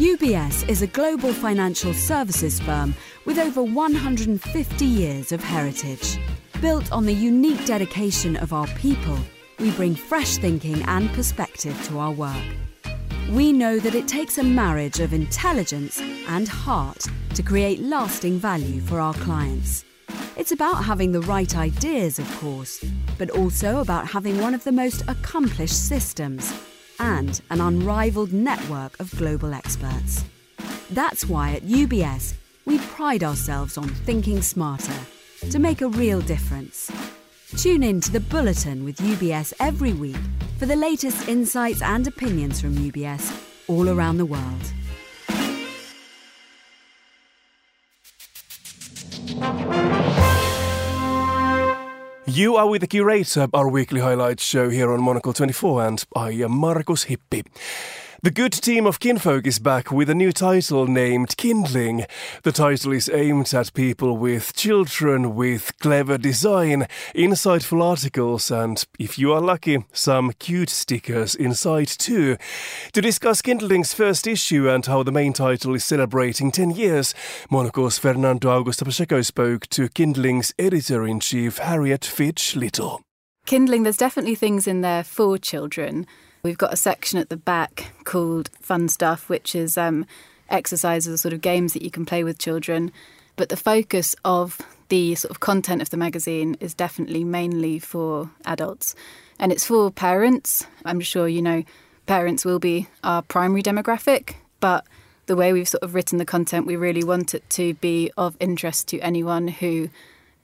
[0.00, 2.94] UBS is a global financial services firm
[3.26, 6.18] with over 150 years of heritage.
[6.62, 9.18] Built on the unique dedication of our people,
[9.58, 12.42] we bring fresh thinking and perspective to our work.
[13.30, 18.80] We know that it takes a marriage of intelligence and heart to create lasting value
[18.80, 19.84] for our clients.
[20.34, 22.82] It's about having the right ideas, of course,
[23.18, 26.50] but also about having one of the most accomplished systems
[27.00, 30.24] and an unrivaled network of global experts.
[30.90, 32.34] That's why at UBS,
[32.66, 34.94] we pride ourselves on thinking smarter
[35.50, 36.92] to make a real difference.
[37.56, 40.16] Tune in to the Bulletin with UBS every week
[40.58, 44.72] for the latest insights and opinions from UBS all around the world.
[52.32, 56.30] You are with the Curator, our weekly highlights show here on Monocle 24, and I
[56.30, 57.44] am Markus Hippi.
[58.22, 62.04] The good team of Kinfolk is back with a new title named Kindling.
[62.42, 69.18] The title is aimed at people with children with clever design, insightful articles, and if
[69.18, 72.36] you are lucky, some cute stickers inside too.
[72.92, 77.14] To discuss Kindling's first issue and how the main title is celebrating 10 years,
[77.50, 83.00] Monocle's Fernando Augusto Pacheco spoke to Kindling's editor in chief, Harriet Fitch Little.
[83.46, 86.06] Kindling, there's definitely things in there for children.
[86.42, 90.06] We've got a section at the back called Fun Stuff, which is um,
[90.48, 92.92] exercises, sort of games that you can play with children.
[93.36, 98.30] But the focus of the sort of content of the magazine is definitely mainly for
[98.46, 98.94] adults.
[99.38, 100.66] And it's for parents.
[100.84, 101.62] I'm sure you know
[102.06, 104.86] parents will be our primary demographic, but
[105.26, 108.36] the way we've sort of written the content, we really want it to be of
[108.40, 109.90] interest to anyone who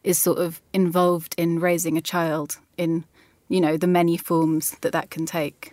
[0.05, 3.05] is sort of involved in raising a child in,
[3.49, 5.72] you know, the many forms that that can take.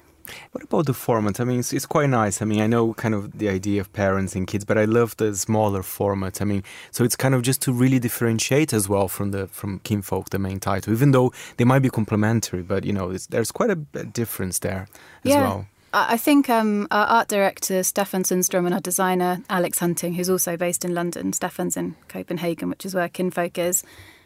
[0.52, 1.40] What about the format?
[1.40, 2.42] I mean, it's, it's, quite nice.
[2.42, 5.18] I mean, I know kind of the idea of parents and kids, but I love
[5.18, 6.42] the smaller format.
[6.42, 9.80] I mean, so it's kind of just to really differentiate as well from the from
[9.80, 13.70] Kinfolk, the main title, even though they might be complementary, but you know, there's quite
[13.70, 14.88] a, a difference there
[15.24, 15.34] as well.
[15.34, 15.42] yeah.
[15.42, 15.68] well.
[15.96, 20.58] I think um, our art director Staffan Sundström and our designer Alex Hunting, who's also
[20.58, 23.84] based in London, Stefan's in Copenhagen, which is where Kinfolk is.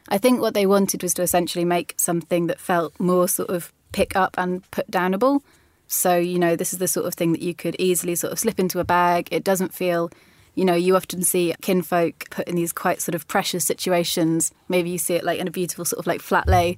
[0.08, 3.74] I think what they wanted was to essentially make something that felt more sort of
[3.92, 5.42] pick up and put downable.
[5.88, 8.40] So, you know, this is the sort of thing that you could easily sort of
[8.40, 9.30] slip into a bag.
[9.32, 10.12] It doesn't feel,
[10.56, 14.52] you know, you often see kinfolk put in these quite sort of precious situations.
[14.68, 16.78] Maybe you see it like in a beautiful sort of like flat lay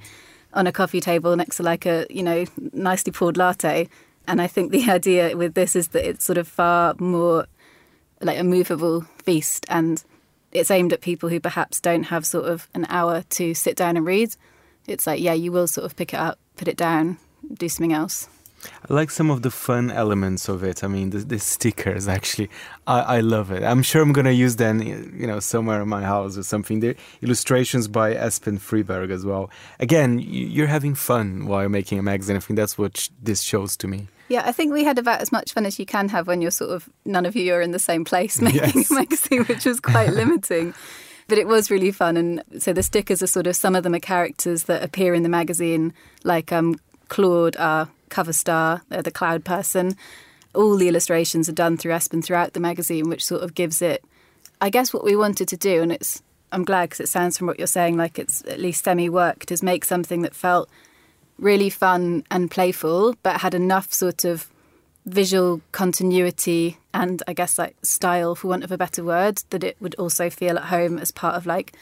[0.53, 3.89] on a coffee table next to like a, you know, nicely poured latte.
[4.27, 7.47] And I think the idea with this is that it's sort of far more
[8.21, 10.03] like a movable feast and
[10.51, 13.97] it's aimed at people who perhaps don't have sort of an hour to sit down
[13.97, 14.35] and read.
[14.87, 17.17] It's like, yeah, you will sort of pick it up, put it down,
[17.53, 18.27] do something else.
[18.89, 20.83] I like some of the fun elements of it.
[20.83, 22.49] I mean, the, the stickers actually,
[22.87, 23.63] I, I, love it.
[23.63, 26.79] I'm sure I'm gonna use them, you know, somewhere in my house or something.
[26.79, 29.49] The illustrations by Espen Friberg as well.
[29.79, 32.35] Again, you're having fun while you're making a magazine.
[32.35, 34.07] I think that's what this shows to me.
[34.29, 36.51] Yeah, I think we had about as much fun as you can have when you're
[36.51, 38.91] sort of none of you are in the same place making yes.
[38.91, 40.73] a magazine, which was quite limiting.
[41.27, 43.93] But it was really fun, and so the stickers are sort of some of them
[43.93, 45.93] are characters that appear in the magazine,
[46.23, 49.95] like um, Claude, our cover star, uh, the cloud person.
[50.55, 54.03] All the illustrations are done through Espen throughout the magazine, which sort of gives it,
[54.61, 55.81] I guess, what we wanted to do.
[55.81, 58.83] And it's, I'm glad because it sounds from what you're saying like it's at least
[58.83, 60.69] semi worked, is make something that felt
[61.37, 64.49] really fun and playful, but had enough sort of
[65.05, 69.77] visual continuity and I guess like style, for want of a better word, that it
[69.79, 71.73] would also feel at home as part of like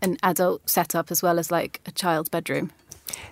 [0.00, 2.72] an adult setup as well as like a child's bedroom.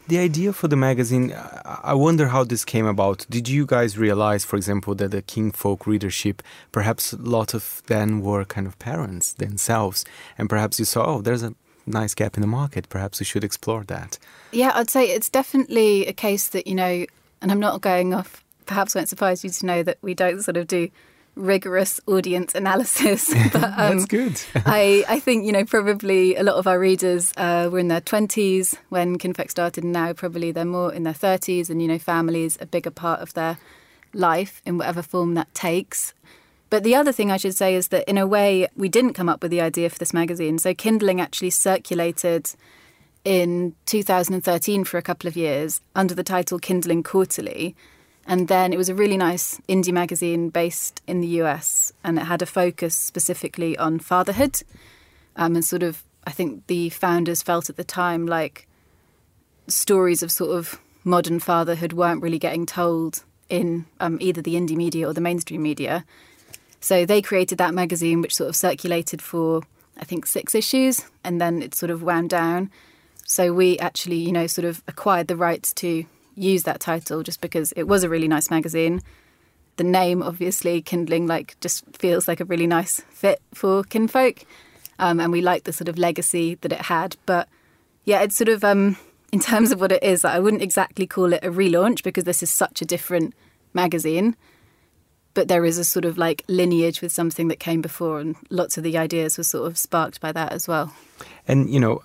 [0.08, 1.32] The idea for the magazine,
[1.64, 3.26] I wonder how this came about.
[3.30, 6.42] Did you guys realize, for example, that the Kinfolk readership,
[6.72, 10.04] perhaps a lot of them were kind of parents themselves,
[10.36, 11.54] and perhaps you saw, oh, there's a
[11.86, 12.88] nice gap in the market.
[12.88, 14.18] Perhaps we should explore that.
[14.52, 17.06] Yeah, I'd say it's definitely a case that, you know,
[17.40, 20.56] and I'm not going off, perhaps won't surprise you to know that we don't sort
[20.56, 20.90] of do
[21.34, 23.32] rigorous audience analysis.
[23.52, 24.42] But um, That's good.
[24.66, 28.00] I, I think, you know, probably a lot of our readers uh, were in their
[28.00, 31.98] 20s when Kinfolk started, and now probably they're more in their 30s, and, you know,
[31.98, 33.58] families a bigger part of their
[34.12, 36.14] life in whatever form that takes.
[36.68, 39.28] But the other thing I should say is that, in a way, we didn't come
[39.28, 40.58] up with the idea for this magazine.
[40.58, 42.50] So, Kindling actually circulated
[43.24, 47.74] in 2013 for a couple of years under the title Kindling Quarterly.
[48.30, 52.26] And then it was a really nice indie magazine based in the US, and it
[52.26, 54.62] had a focus specifically on fatherhood.
[55.34, 58.68] Um, and sort of, I think the founders felt at the time like
[59.66, 64.76] stories of sort of modern fatherhood weren't really getting told in um, either the indie
[64.76, 66.04] media or the mainstream media.
[66.80, 69.62] So they created that magazine, which sort of circulated for,
[69.98, 72.70] I think, six issues, and then it sort of wound down.
[73.24, 76.04] So we actually, you know, sort of acquired the rights to
[76.40, 79.02] use that title just because it was a really nice magazine.
[79.76, 84.44] The name, obviously, Kindling, like just feels like a really nice fit for Kinfolk,
[84.98, 87.16] um, and we like the sort of legacy that it had.
[87.26, 87.48] But
[88.04, 88.96] yeah, it's sort of um,
[89.32, 92.42] in terms of what it is, I wouldn't exactly call it a relaunch because this
[92.42, 93.34] is such a different
[93.72, 94.36] magazine.
[95.32, 98.76] But there is a sort of like lineage with something that came before, and lots
[98.76, 100.92] of the ideas were sort of sparked by that as well.
[101.46, 102.02] And you know,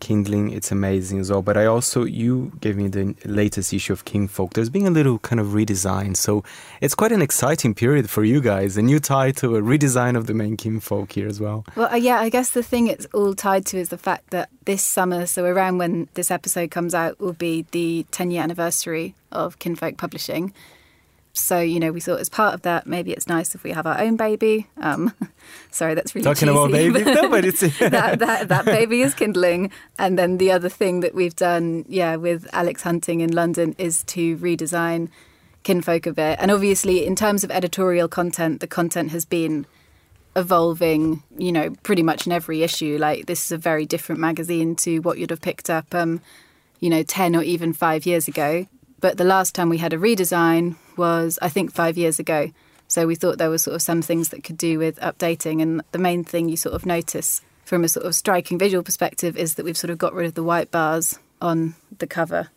[0.00, 1.42] Kindling, it's amazing as well.
[1.42, 4.54] But I also, you gave me the latest issue of Kinfolk.
[4.54, 6.16] There's been a little kind of redesign.
[6.16, 6.44] So
[6.80, 8.76] it's quite an exciting period for you guys.
[8.76, 11.64] A new title, a redesign of the main Kinfolk here as well.
[11.76, 14.48] Well, uh, yeah, I guess the thing it's all tied to is the fact that
[14.64, 19.14] this summer, so around when this episode comes out, will be the 10 year anniversary
[19.32, 20.52] of Kinfolk Publishing.
[21.32, 23.86] So, you know, we thought as part of that, maybe it's nice if we have
[23.86, 24.66] our own baby.
[24.78, 25.14] Um,
[25.70, 27.04] sorry, that's really Talking cheesy, about baby?
[27.04, 29.70] No, but it's- that, that, that baby is kindling.
[29.98, 34.02] And then the other thing that we've done, yeah, with Alex Hunting in London is
[34.04, 35.08] to redesign
[35.62, 36.38] Kinfolk a bit.
[36.40, 39.66] And obviously, in terms of editorial content, the content has been
[40.34, 42.96] evolving, you know, pretty much in every issue.
[42.98, 46.20] Like, this is a very different magazine to what you'd have picked up, um,
[46.80, 48.66] you know, 10 or even five years ago.
[49.00, 52.50] But the last time we had a redesign was, I think, five years ago.
[52.88, 55.62] So we thought there were sort of some things that could do with updating.
[55.62, 59.36] And the main thing you sort of notice from a sort of striking visual perspective
[59.36, 62.48] is that we've sort of got rid of the white bars on the cover.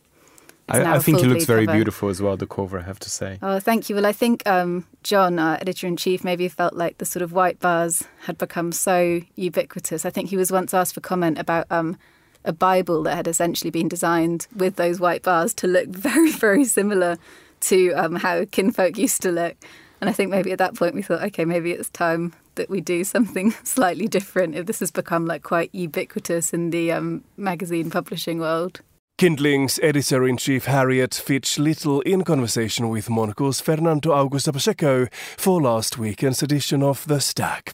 [0.69, 1.77] I, I, think it looks very cover.
[1.77, 3.39] beautiful as well, the cover, I have to say.
[3.41, 3.95] Oh, thank you.
[3.95, 7.33] Well, I think um, John, our editor in chief, maybe felt like the sort of
[7.33, 10.05] white bars had become so ubiquitous.
[10.05, 11.97] I think he was once asked for comment about um,
[12.45, 16.63] a Bible that had essentially been designed with those white bars to look very, very
[16.63, 17.17] similar
[17.61, 19.55] to um, how kinfolk used to look.
[19.99, 22.81] And I think maybe at that point we thought, okay, maybe it's time that we
[22.81, 27.89] do something slightly different if this has become like quite ubiquitous in the um, magazine
[27.89, 28.81] publishing world.
[29.17, 35.07] Kindling's editor in chief Harriet Fitch Little in conversation with Monocle's Fernando Augusto Pacheco
[35.37, 37.73] for last weekend's edition of The Stack.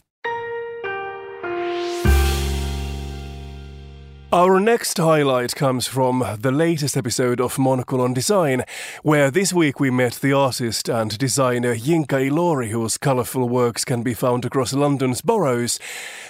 [4.30, 8.62] Our next highlight comes from the latest episode of Monocle on Design,
[9.02, 14.02] where this week we met the artist and designer Yinka Ilori, whose colourful works can
[14.02, 15.78] be found across London's boroughs.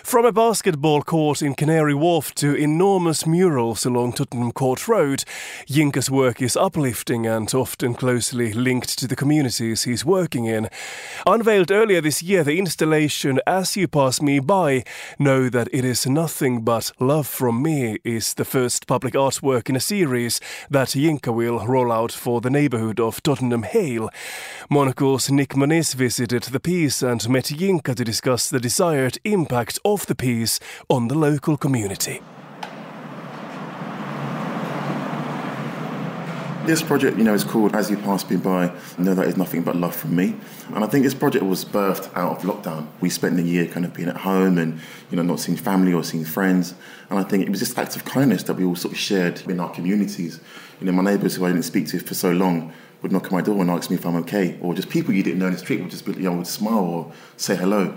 [0.05, 5.24] From a basketball court in Canary Wharf to enormous murals along Tottenham Court Road,
[5.66, 10.68] Yinka's work is uplifting and often closely linked to the communities he's working in.
[11.26, 14.84] Unveiled earlier this year, the installation As You Pass Me By,
[15.18, 19.76] Know That It Is Nothing But Love From Me is the first public artwork in
[19.76, 24.11] a series that Yinka will roll out for the neighbourhood of Tottenham Hale.
[24.68, 30.07] Monocle's Nic Monisse visited the piece and met Yinka to discuss the desired impact of
[30.07, 32.20] the piece on the local community.
[36.69, 39.62] This project, you know, is called As You Pass Me By, Know That Is Nothing
[39.62, 40.35] But Love From Me.
[40.75, 42.89] And I think this project was birthed out of lockdown.
[43.01, 44.79] We spent the year kind of being at home and,
[45.11, 46.75] you know, not seeing family or seeing friends.
[47.09, 49.41] And I think it was this act of kindness that we all sort of shared
[49.49, 50.41] in our communities.
[50.79, 53.33] You know, my neighbours who I didn't speak to for so long would knock on
[53.33, 54.59] my door and ask me if I'm okay.
[54.61, 56.47] Or just people you didn't know in the street would just be, you know, would
[56.47, 57.97] smile or say hello.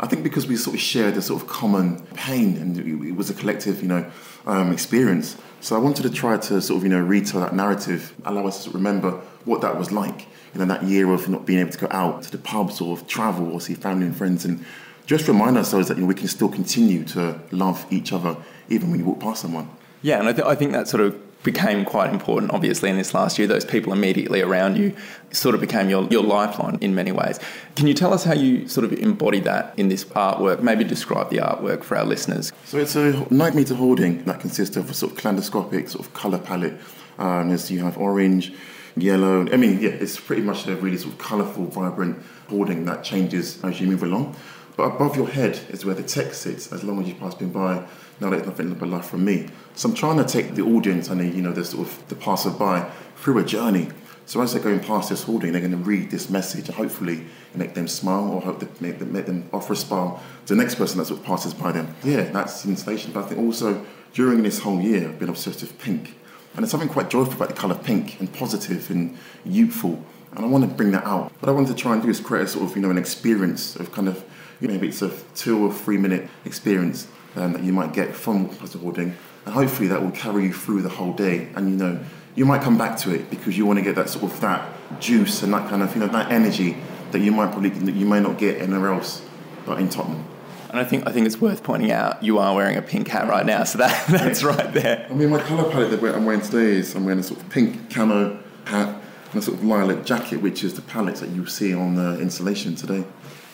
[0.00, 3.28] I think because we sort of shared a sort of common pain and it was
[3.28, 4.10] a collective, you know,
[4.46, 5.36] um, experience.
[5.60, 8.64] So I wanted to try to sort of, you know, retell that narrative, allow us
[8.64, 9.12] to remember
[9.44, 12.22] what that was like, you know, that year of not being able to go out
[12.24, 14.64] to the pubs or travel or see family and friends and
[15.06, 18.36] just remind ourselves that, you know, we can still continue to love each other
[18.68, 19.68] even when you walk past someone.
[20.02, 23.14] Yeah, and I, th- I think that sort of became quite important, obviously, in this
[23.14, 23.46] last year.
[23.46, 24.94] Those people immediately around you
[25.30, 27.38] sort of became your, your lifeline in many ways.
[27.76, 30.60] Can you tell us how you sort of embody that in this artwork?
[30.62, 32.52] Maybe describe the artwork for our listeners.
[32.64, 36.12] So it's a night meter hoarding that consists of a sort of kaleidoscopic sort of
[36.14, 36.80] colour palette.
[37.18, 38.52] Um, as you have orange,
[38.96, 39.46] yellow.
[39.52, 43.62] I mean, yeah, it's pretty much a really sort of colourful, vibrant hoarding that changes
[43.62, 44.36] as you move along.
[44.76, 46.72] But above your head is where the text sits.
[46.72, 47.86] As long as you pass me by,
[48.20, 49.48] now there's nothing but life from me.
[49.74, 52.14] So I'm trying to take the audience and the, you know the sort of the
[52.14, 53.88] passerby through a journey.
[54.26, 57.24] So as they're going past this hoarding, they're going to read this message and hopefully
[57.54, 60.60] make them smile or hope that make them, make them offer a smile to the
[60.60, 61.94] next person that sort of passes by them.
[62.02, 63.12] Yeah, that's the installation.
[63.12, 66.16] But I think also during this whole year, I've been obsessed with pink.
[66.54, 70.02] And there's something quite joyful about the colour pink and positive and youthful.
[70.32, 71.30] And I want to bring that out.
[71.40, 72.98] What I want to try and do is create a sort of, you know, an
[72.98, 74.24] experience of kind of,
[74.60, 78.80] maybe it's a two or three minute experience um, that you might get from puzzle
[78.80, 79.14] hoarding.
[79.44, 81.48] And hopefully that will carry you through the whole day.
[81.54, 82.00] And, you know,
[82.34, 84.68] you might come back to it because you want to get that sort of that
[85.00, 86.76] juice and that kind of, you know, that energy
[87.12, 89.22] that you might probably, that you may not get anywhere else
[89.66, 90.24] but in Tottenham.
[90.70, 93.28] And I think I think it's worth pointing out you are wearing a pink hat
[93.28, 95.06] right now, so that that's right there.
[95.10, 97.48] I mean, my colour palette that I'm wearing today is I'm wearing a sort of
[97.50, 99.02] pink camo hat
[99.32, 102.20] and a sort of lilac jacket, which is the palette that you see on the
[102.20, 103.04] installation today.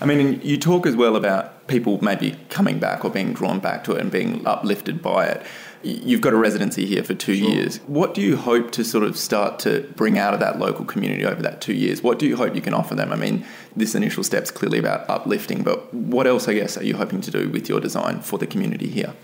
[0.03, 3.85] I mean, you talk as well about people maybe coming back or being drawn back
[3.85, 5.47] to it and being uplifted by it.
[5.85, 7.49] You've got a residency here for two sure.
[7.49, 7.77] years.
[7.87, 11.25] What do you hope to sort of start to bring out of that local community
[11.25, 12.03] over that two years?
[12.03, 13.13] What do you hope you can offer them?
[13.13, 13.45] I mean,
[13.77, 17.31] this initial step's clearly about uplifting, but what else, I guess, are you hoping to
[17.31, 19.15] do with your design for the community here?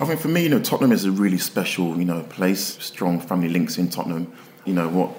[0.00, 2.76] I think for me, you know, Tottenham is a really special, you know, place.
[2.82, 4.32] Strong family links in Tottenham.
[4.64, 5.10] You know what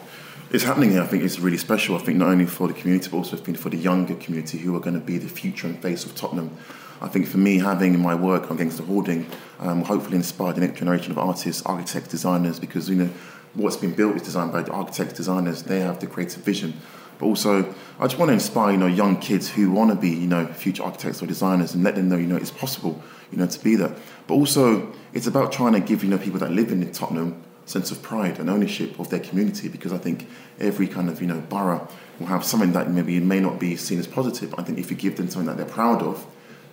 [0.56, 1.96] is happening here, I think, is really special.
[1.96, 4.80] I think not only for the community, but also for the younger community who are
[4.80, 6.56] going to be the future and face of Tottenham.
[7.02, 9.28] I think for me, having my work against the hoarding
[9.60, 13.10] um, hopefully inspire the next generation of artists, architects, designers, because you know
[13.54, 15.64] what's been built is designed by the architects, designers.
[15.64, 16.74] They have the creative vision.
[17.18, 20.10] But also, I just want to inspire you know young kids who want to be
[20.10, 23.38] you know future architects or designers and let them know you know it's possible you
[23.38, 23.98] know to be that.
[24.28, 27.92] But also, it's about trying to give you know people that live in Tottenham sense
[27.92, 30.28] of pride and ownership of their community because I think
[30.60, 31.88] every kind of you know borough
[32.20, 34.54] will have something that maybe may not be seen as positive.
[34.58, 36.26] I think if you give them something that they're proud of,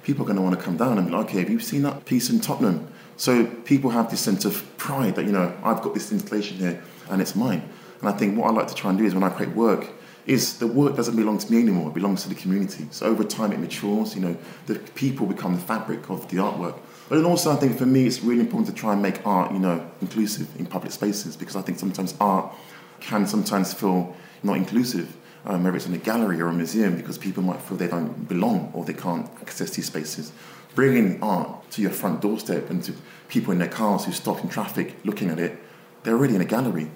[0.03, 1.83] people are going to want to come down and be like, okay, have you seen
[1.83, 2.89] that piece in Tottenham?
[3.17, 6.83] So people have this sense of pride that, you know, I've got this installation here
[7.11, 7.69] and it's mine.
[8.01, 9.91] And I think what I like to try and do is when I create work,
[10.27, 12.87] is the work doesn't belong to me anymore, it belongs to the community.
[12.91, 14.37] So over time it matures, you know,
[14.67, 16.79] the people become the fabric of the artwork.
[17.09, 19.53] But then also I think for me it's really important to try and make art,
[19.53, 22.53] you know, inclusive in public spaces because I think sometimes art
[23.01, 27.19] can sometimes feel not inclusive um, whether it's in a gallery or a museum, because
[27.19, 30.33] people might feel they don't belong or they can't access these spaces.
[30.75, 32.95] Bringing art to your front doorstep and to
[33.29, 35.59] people in their cars who stop in traffic looking at it,
[36.03, 36.91] they're already in a gallery.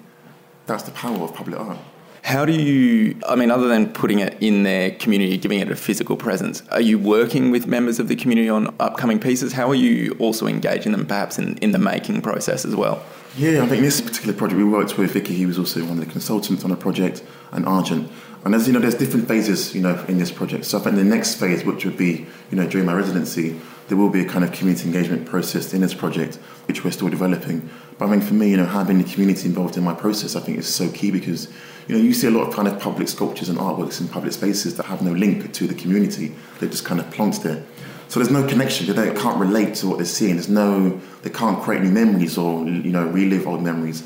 [0.65, 1.77] That's the power of public art.
[2.27, 5.77] How do you, I mean, other than putting it in their community, giving it a
[5.77, 9.53] physical presence, are you working with members of the community on upcoming pieces?
[9.53, 13.01] How are you also engaging them perhaps in, in the making process as well?
[13.37, 16.05] Yeah, I think this particular project we worked with Vicky, he was also one of
[16.05, 17.23] the consultants on the project,
[17.53, 18.11] and Argent.
[18.43, 20.65] And as you know, there's different phases, you know, in this project.
[20.65, 23.57] So I think the next phase, which would be, you know, during my residency,
[23.87, 27.07] there will be a kind of community engagement process in this project, which we're still
[27.07, 27.69] developing.
[27.97, 30.41] But I think for me, you know, having the community involved in my process, I
[30.41, 31.47] think is so key because,
[31.87, 34.33] you know, you see a lot of kind of public sculptures and artworks in public
[34.33, 36.35] spaces that have no link to the community.
[36.59, 37.63] They're just kind of plonked there.
[38.09, 38.93] So there's no connection.
[38.93, 40.35] They can't relate to what they're seeing.
[40.35, 44.03] There's no, they can't create new memories or, you know, relive old memories.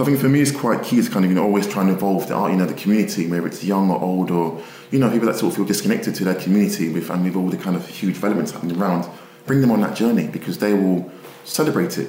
[0.00, 1.82] So I think for me, it's quite key to kind of you know always try
[1.82, 4.98] and involve the art, you know, the community, whether it's young or old, or you
[4.98, 7.58] know, people that sort of feel disconnected to their community with and with all the
[7.58, 9.06] kind of huge developments happening around.
[9.44, 11.10] Bring them on that journey because they will
[11.44, 12.08] celebrate it.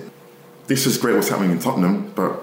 [0.67, 2.41] This is great what's happening in Tottenham, but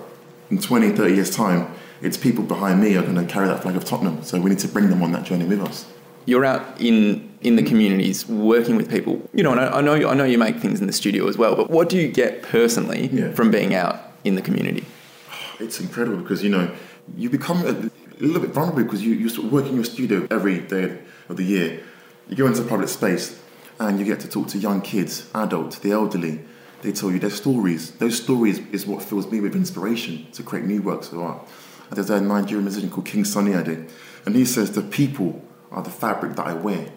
[0.50, 3.76] in 20, 30 years' time, it's people behind me are going to carry that flag
[3.76, 4.22] of Tottenham.
[4.22, 5.86] So we need to bring them on that journey with us.
[6.26, 9.28] You're out in in the communities, working with people.
[9.32, 11.38] You know, and I, I know I know you make things in the studio as
[11.38, 11.56] well.
[11.56, 13.32] But what do you get personally yeah.
[13.32, 14.84] from being out in the community?
[15.60, 16.70] it's incredible because you know
[17.16, 19.84] you become a, a little bit vulnerable because you, you sort of work in your
[19.84, 21.82] studio every day of the year.
[22.28, 23.40] You go into a public space
[23.80, 26.40] and you get to talk to young kids, adults, the elderly.
[26.82, 27.92] They tell you their stories.
[27.92, 31.48] Those stories is what fills me with inspiration to create new works of art.
[31.90, 33.88] There's a Nigerian musician called King Sunny Ade,
[34.26, 36.88] and he says the people are the fabric that I wear,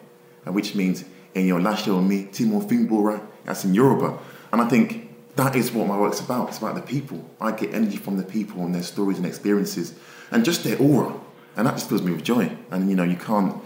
[0.45, 4.19] and which means in your lashe me, Timo Fingbora, that's in Yoruba.
[4.51, 6.49] And I think that is what my work's about.
[6.49, 7.23] It's about the people.
[7.39, 9.93] I get energy from the people and their stories and experiences
[10.29, 11.13] and just their aura.
[11.55, 12.51] And that just fills me with joy.
[12.69, 13.61] And you know, you can't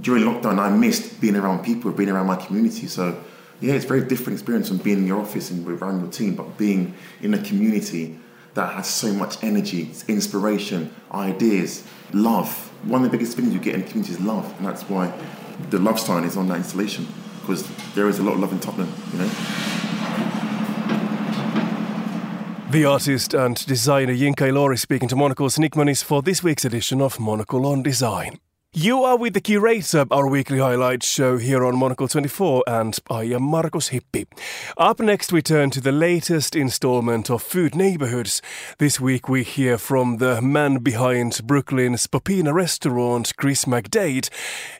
[0.00, 2.86] during lockdown I missed being around people, being around my community.
[2.86, 3.22] So
[3.60, 6.34] yeah, it's a very different experience from being in your office and around your team,
[6.34, 8.18] but being in a community
[8.56, 12.50] that has so much energy, inspiration, ideas, love.
[12.88, 15.12] One of the biggest things you get in a community is love, and that's why
[15.70, 17.06] the love sign is on that installation
[17.42, 19.30] because there is a lot of love in Tottenham, you know.
[22.70, 27.20] The artist and designer Yinka Ilori speaking to Monocle's Nick for this week's edition of
[27.20, 28.40] Monocle on Design.
[28.78, 33.22] You are with the Curator, our weekly highlights show here on Monocle 24, and I
[33.22, 34.26] am Markus Hippi.
[34.76, 38.42] Up next, we turn to the latest installment of Food Neighborhoods.
[38.76, 44.28] This week, we hear from the man behind Brooklyn's Popina restaurant, Chris McDade.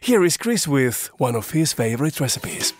[0.03, 2.75] Here is Chris with one of his favorite recipes.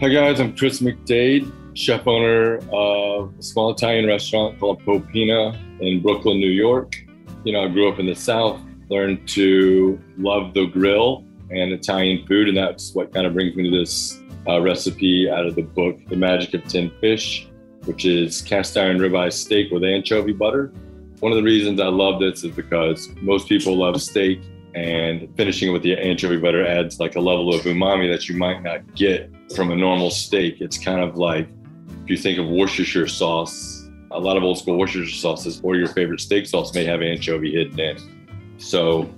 [0.00, 6.00] Hi, guys, I'm Chris McDade, chef owner of a small Italian restaurant called Popina in
[6.00, 6.96] Brooklyn, New York.
[7.44, 8.58] You know, I grew up in the South
[8.90, 13.70] learned to love the grill and Italian food, and that's what kind of brings me
[13.70, 17.48] to this uh, recipe out of the book, The Magic of Tinned Fish,
[17.84, 20.72] which is cast iron ribeye steak with anchovy butter.
[21.20, 24.40] One of the reasons I love this is because most people love steak,
[24.74, 28.36] and finishing it with the anchovy butter adds like a level of umami that you
[28.36, 30.60] might not get from a normal steak.
[30.60, 31.48] It's kind of like
[32.04, 35.88] if you think of Worcestershire sauce, a lot of old school Worcestershire sauces or your
[35.88, 38.17] favorite steak sauce may have anchovy hidden in.
[38.58, 39.12] So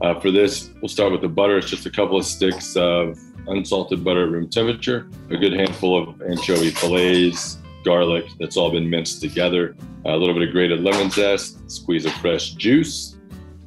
[0.00, 1.58] uh, for this, we'll start with the butter.
[1.58, 6.00] It's just a couple of sticks of unsalted butter at room temperature, a good handful
[6.00, 9.76] of anchovy fillets, garlic that's all been minced together,
[10.06, 13.16] a little bit of grated lemon zest, squeeze of fresh juice,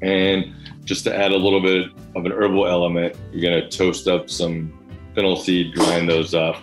[0.02, 0.54] and
[0.84, 4.74] just to add a little bit of an herbal element, you're to toast up some
[5.14, 6.58] fennel seed, grind those up,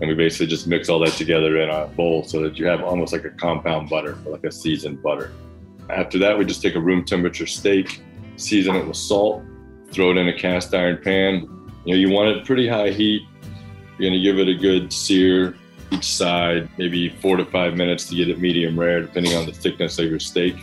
[0.00, 2.82] and we basically just mix all that together in a bowl so that you have
[2.82, 5.32] almost like a compound butter, like a seasoned butter.
[5.90, 8.02] After that, we just take a room temperature steak,
[8.36, 9.42] season it with salt,
[9.90, 11.34] throw it in a cast iron pan.
[11.84, 13.22] You know, you want it pretty high heat.
[13.98, 15.56] You're gonna give it a good sear
[15.90, 19.52] each side, maybe four to five minutes to get it medium rare, depending on the
[19.52, 20.56] thickness of your steak.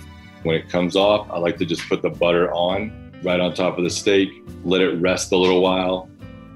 [0.43, 3.79] When it comes off, I like to just put the butter on right on top
[3.79, 4.29] of the steak,
[4.63, 6.07] let it rest a little while,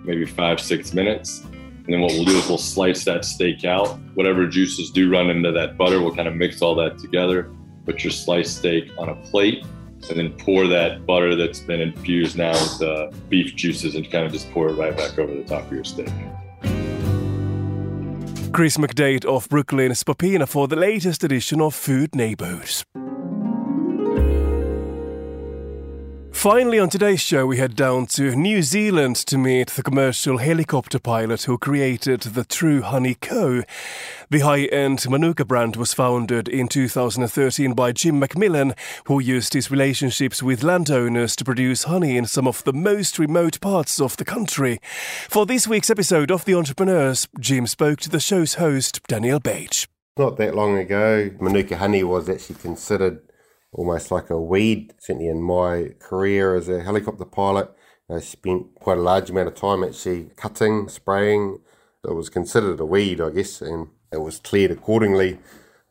[0.03, 1.39] maybe five, six minutes.
[1.39, 3.97] And then what we'll do is we'll slice that steak out.
[4.13, 7.49] Whatever juices do run into that butter, we'll kind of mix all that together
[7.86, 9.65] put your sliced steak on a plate,
[10.09, 14.25] and then pour that butter that's been infused now with the beef juices and kind
[14.25, 16.09] of just pour it right back over the top of your steak.
[18.51, 22.84] Chris McDade of Brooklyn's Popina for the latest edition of Food Neighborhoods.
[26.39, 30.97] Finally, on today's show, we head down to New Zealand to meet the commercial helicopter
[30.97, 33.63] pilot who created the True Honey Co.
[34.29, 38.73] The high end Manuka brand was founded in 2013 by Jim McMillan,
[39.07, 43.59] who used his relationships with landowners to produce honey in some of the most remote
[43.59, 44.79] parts of the country.
[45.27, 49.89] For this week's episode of The Entrepreneurs, Jim spoke to the show's host, Daniel Bach.
[50.17, 53.28] Not that long ago, Manuka honey was actually considered
[53.72, 54.93] almost like a weed.
[54.99, 57.72] Certainly in my career as a helicopter pilot,
[58.09, 61.59] I spent quite a large amount of time actually cutting, spraying.
[62.03, 65.39] It was considered a weed, I guess, and it was cleared accordingly.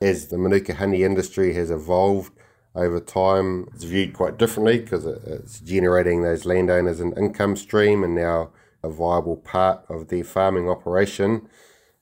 [0.00, 2.32] As the Manuka honey industry has evolved
[2.74, 8.14] over time, it's viewed quite differently because it's generating those landowners an income stream and
[8.14, 8.50] now
[8.82, 11.48] a viable part of their farming operation.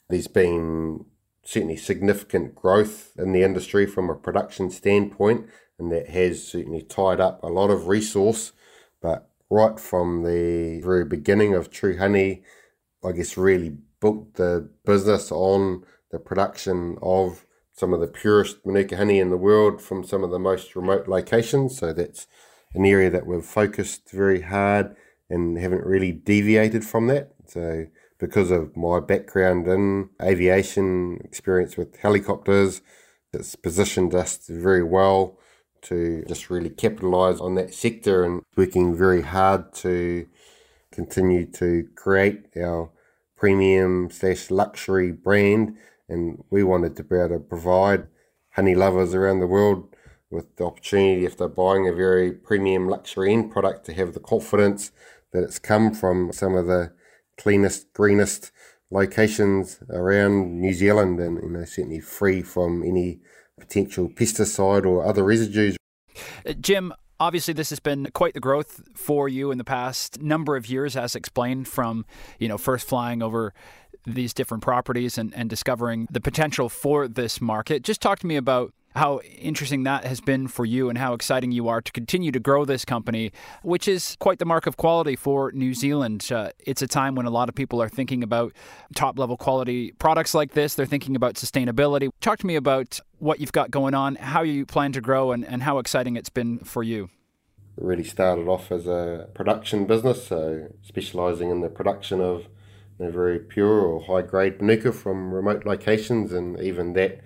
[0.09, 1.07] There's been
[1.43, 5.47] certainly significant growth in the industry from a production standpoint
[5.79, 8.53] and that has certainly tied up a lot of resource.
[9.01, 12.43] But right from the very beginning of True Honey,
[13.05, 18.97] I guess really built the business on the production of some of the purest Manuka
[18.97, 21.77] honey in the world from some of the most remote locations.
[21.77, 22.27] So that's
[22.75, 24.97] an area that we've focused very hard
[25.29, 27.33] and haven't really deviated from that.
[27.47, 27.87] So
[28.19, 32.81] because of my background in aviation, experience with helicopters,
[33.33, 35.39] it's positioned us very well
[35.89, 40.27] to just really capitalize on that sector and working very hard to
[40.91, 42.91] continue to create our
[43.37, 45.77] premium slash luxury brand.
[46.09, 48.07] And we wanted to be able to provide
[48.53, 49.95] honey lovers around the world
[50.31, 54.21] with the opportunity, if they're buying a very premium luxury end product, to have the
[54.21, 54.91] confidence
[55.33, 56.93] that it's come from some of the
[57.37, 58.51] cleanest, greenest
[58.91, 63.21] locations around New Zealand and you know certainly free from any
[63.59, 65.77] potential pesticide or other residues.
[66.47, 70.57] Uh, Jim, obviously this has been quite the growth for you in the past number
[70.57, 72.05] of years as explained from
[72.39, 73.55] you know first flying over
[74.07, 78.37] these different properties and, and discovering the potential for this market just talk to me
[78.37, 82.33] about how interesting that has been for you and how exciting you are to continue
[82.33, 83.31] to grow this company,
[83.63, 86.27] which is quite the mark of quality for New Zealand.
[86.33, 88.53] Uh, it's a time when a lot of people are thinking about
[88.95, 90.75] top level quality products like this.
[90.75, 92.09] They're thinking about sustainability.
[92.21, 95.45] Talk to me about what you've got going on, how you plan to grow, and,
[95.45, 97.11] and how exciting it's been for you.
[97.77, 102.47] Really started off as a production business, so specialising in the production of
[102.99, 107.21] you know, very pure or high grade manuka from remote locations, and even that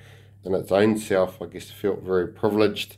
[0.44, 2.96] in its own self, I guess, felt very privileged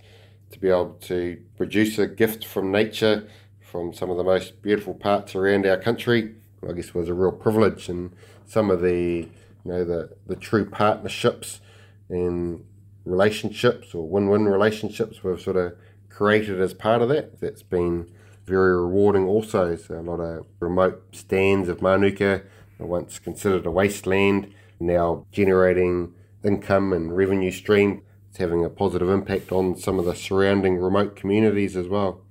[0.50, 3.26] to be able to produce a gift from nature
[3.60, 6.34] from some of the most beautiful parts around our country.
[6.68, 8.12] I guess was a real privilege, and
[8.46, 9.28] some of the
[9.64, 11.60] you know the the true partnerships
[12.08, 12.64] and
[13.04, 15.74] relationships or win-win relationships we've sort of
[16.08, 17.40] created as part of that.
[17.40, 18.08] That's been
[18.46, 19.74] very rewarding also.
[19.76, 22.42] So a lot of remote stands of Manuka,
[22.78, 26.14] once considered a wasteland, now generating
[26.44, 28.02] income and revenue stream.
[28.30, 32.22] It's having a positive impact on some of the surrounding remote communities as well.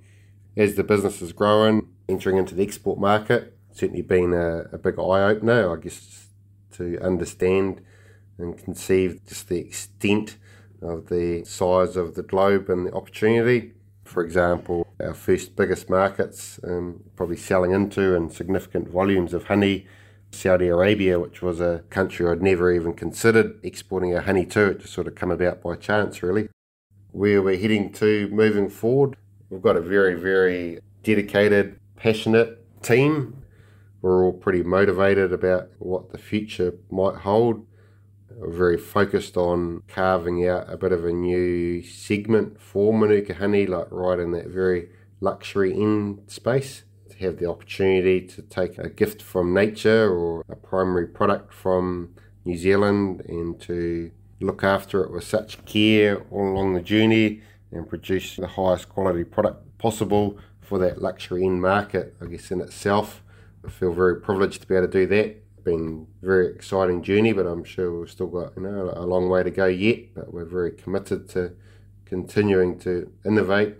[0.56, 4.98] As the business is growing, entering into the export market, certainly been a, a big
[4.98, 6.26] eye opener, I guess,
[6.72, 7.80] to understand
[8.38, 10.36] and conceive just the extent
[10.80, 13.72] of the size of the globe and the opportunity.
[14.04, 19.86] For example, our first biggest markets, um, probably selling into and significant volumes of honey,
[20.32, 24.70] Saudi Arabia, which was a country I'd never even considered exporting our honey to.
[24.70, 26.48] It just sort of come about by chance, really.
[27.12, 29.16] Where we're heading to moving forward,
[29.50, 33.44] we've got a very, very dedicated, passionate team.
[34.00, 37.66] We're all pretty motivated about what the future might hold
[38.34, 43.66] We're very focused on carving out a bit of a new segment for Manuka honey,
[43.66, 44.88] like right in that very
[45.20, 46.82] luxury end space.
[47.20, 52.56] Have the opportunity to take a gift from nature or a primary product from New
[52.56, 54.10] Zealand and to
[54.40, 59.24] look after it with such care all along the journey and produce the highest quality
[59.24, 63.22] product possible for that luxury end market, I guess, in itself.
[63.64, 67.32] I feel very privileged to be able to do that been a very exciting journey,
[67.32, 70.14] but I'm sure we've still got you know a long way to go yet.
[70.14, 71.52] But we're very committed to
[72.04, 73.76] continuing to innovate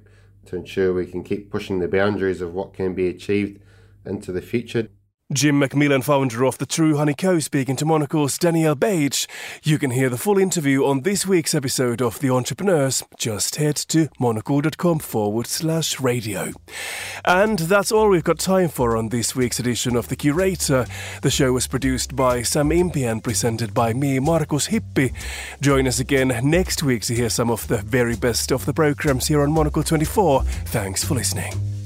[0.46, 3.60] to ensure we can keep pushing the boundaries of what can be achieved
[4.04, 4.88] into the future.
[5.32, 9.14] Jim McMillan, founder of the True Honey Co., speaking to Monocle's Daniel Bach.
[9.62, 13.02] You can hear the full interview on this week's episode of The Entrepreneurs.
[13.16, 16.52] Just head to monocle.com forward slash radio.
[17.24, 20.86] And that's all we've got time for on this week's edition of The Curator.
[21.22, 25.14] The show was produced by Sam Impey and presented by me, Markus Hippi.
[25.60, 29.28] Join us again next week to hear some of the very best of the programs
[29.28, 30.42] here on Monocle 24.
[30.42, 31.81] Thanks for listening.